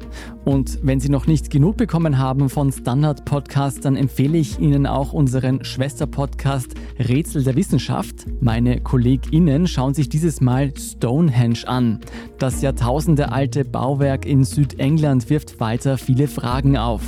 Und 0.45 0.77
wenn 0.83 0.99
Sie 0.99 1.09
noch 1.09 1.25
nicht 1.25 1.49
genug 1.49 1.75
bekommen 1.75 2.19
haben 2.19 2.49
von 2.49 2.71
Standard 2.71 3.25
Podcast, 3.25 3.83
dann 3.83 3.95
empfehle 3.95 4.37
ich 4.37 4.59
Ihnen 4.59 4.85
auch 4.85 5.11
unseren 5.11 5.65
Schwesterpodcast 5.65 6.75
Rätsel 6.99 7.43
der 7.43 7.55
Wissenschaft. 7.55 8.27
Meine 8.41 8.79
KollegInnen 8.79 9.67
schauen 9.67 9.95
sich 9.95 10.07
dieses 10.07 10.41
Mal 10.41 10.71
Stonehenge 10.77 11.67
an. 11.67 11.99
Das 12.37 12.61
jahrtausendealte 12.61 13.65
Bauwerk 13.65 14.27
in 14.27 14.43
Südengland 14.43 15.31
wirft 15.31 15.59
weiter 15.59 15.97
viele 15.97 16.27
Fragen 16.27 16.77
auf. 16.77 17.01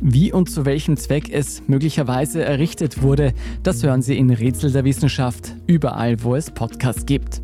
Wie 0.00 0.32
und 0.32 0.50
zu 0.50 0.64
welchem 0.64 0.96
Zweck 0.96 1.30
es 1.32 1.62
möglicherweise 1.68 2.42
errichtet 2.42 3.02
wurde, 3.02 3.34
das 3.62 3.84
hören 3.84 4.02
Sie 4.02 4.18
in 4.18 4.30
Rätsel 4.30 4.72
der 4.72 4.84
Wissenschaft, 4.84 5.54
überall 5.68 6.24
wo 6.24 6.34
es 6.34 6.50
Podcasts 6.50 7.06
gibt. 7.06 7.40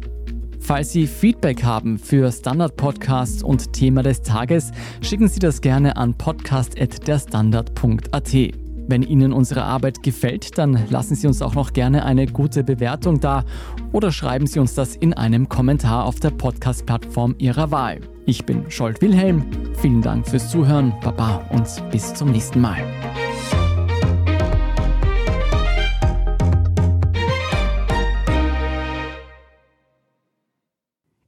Falls 0.66 0.90
Sie 0.90 1.06
Feedback 1.06 1.62
haben 1.62 1.96
für 1.96 2.30
Standard 2.32 2.76
Podcast 2.76 3.44
und 3.44 3.72
Thema 3.72 4.02
des 4.02 4.22
Tages, 4.22 4.72
schicken 5.00 5.28
Sie 5.28 5.38
das 5.38 5.60
gerne 5.60 5.96
an 5.96 6.14
podcast.derstandard.at. 6.14 8.34
Wenn 8.88 9.02
Ihnen 9.02 9.32
unsere 9.32 9.62
Arbeit 9.62 10.02
gefällt, 10.02 10.58
dann 10.58 10.88
lassen 10.90 11.14
Sie 11.14 11.28
uns 11.28 11.40
auch 11.40 11.54
noch 11.54 11.72
gerne 11.72 12.04
eine 12.04 12.26
gute 12.26 12.64
Bewertung 12.64 13.20
da 13.20 13.44
oder 13.92 14.10
schreiben 14.10 14.48
Sie 14.48 14.58
uns 14.58 14.74
das 14.74 14.96
in 14.96 15.14
einem 15.14 15.48
Kommentar 15.48 16.04
auf 16.04 16.18
der 16.18 16.30
Podcast-Plattform 16.30 17.36
Ihrer 17.38 17.70
Wahl. 17.70 18.00
Ich 18.24 18.44
bin 18.44 18.68
Scholt 18.68 19.00
Wilhelm. 19.00 19.44
Vielen 19.80 20.02
Dank 20.02 20.28
fürs 20.28 20.50
Zuhören, 20.50 20.92
Baba 21.00 21.44
und 21.50 21.68
bis 21.92 22.12
zum 22.12 22.32
nächsten 22.32 22.60
Mal. 22.60 22.82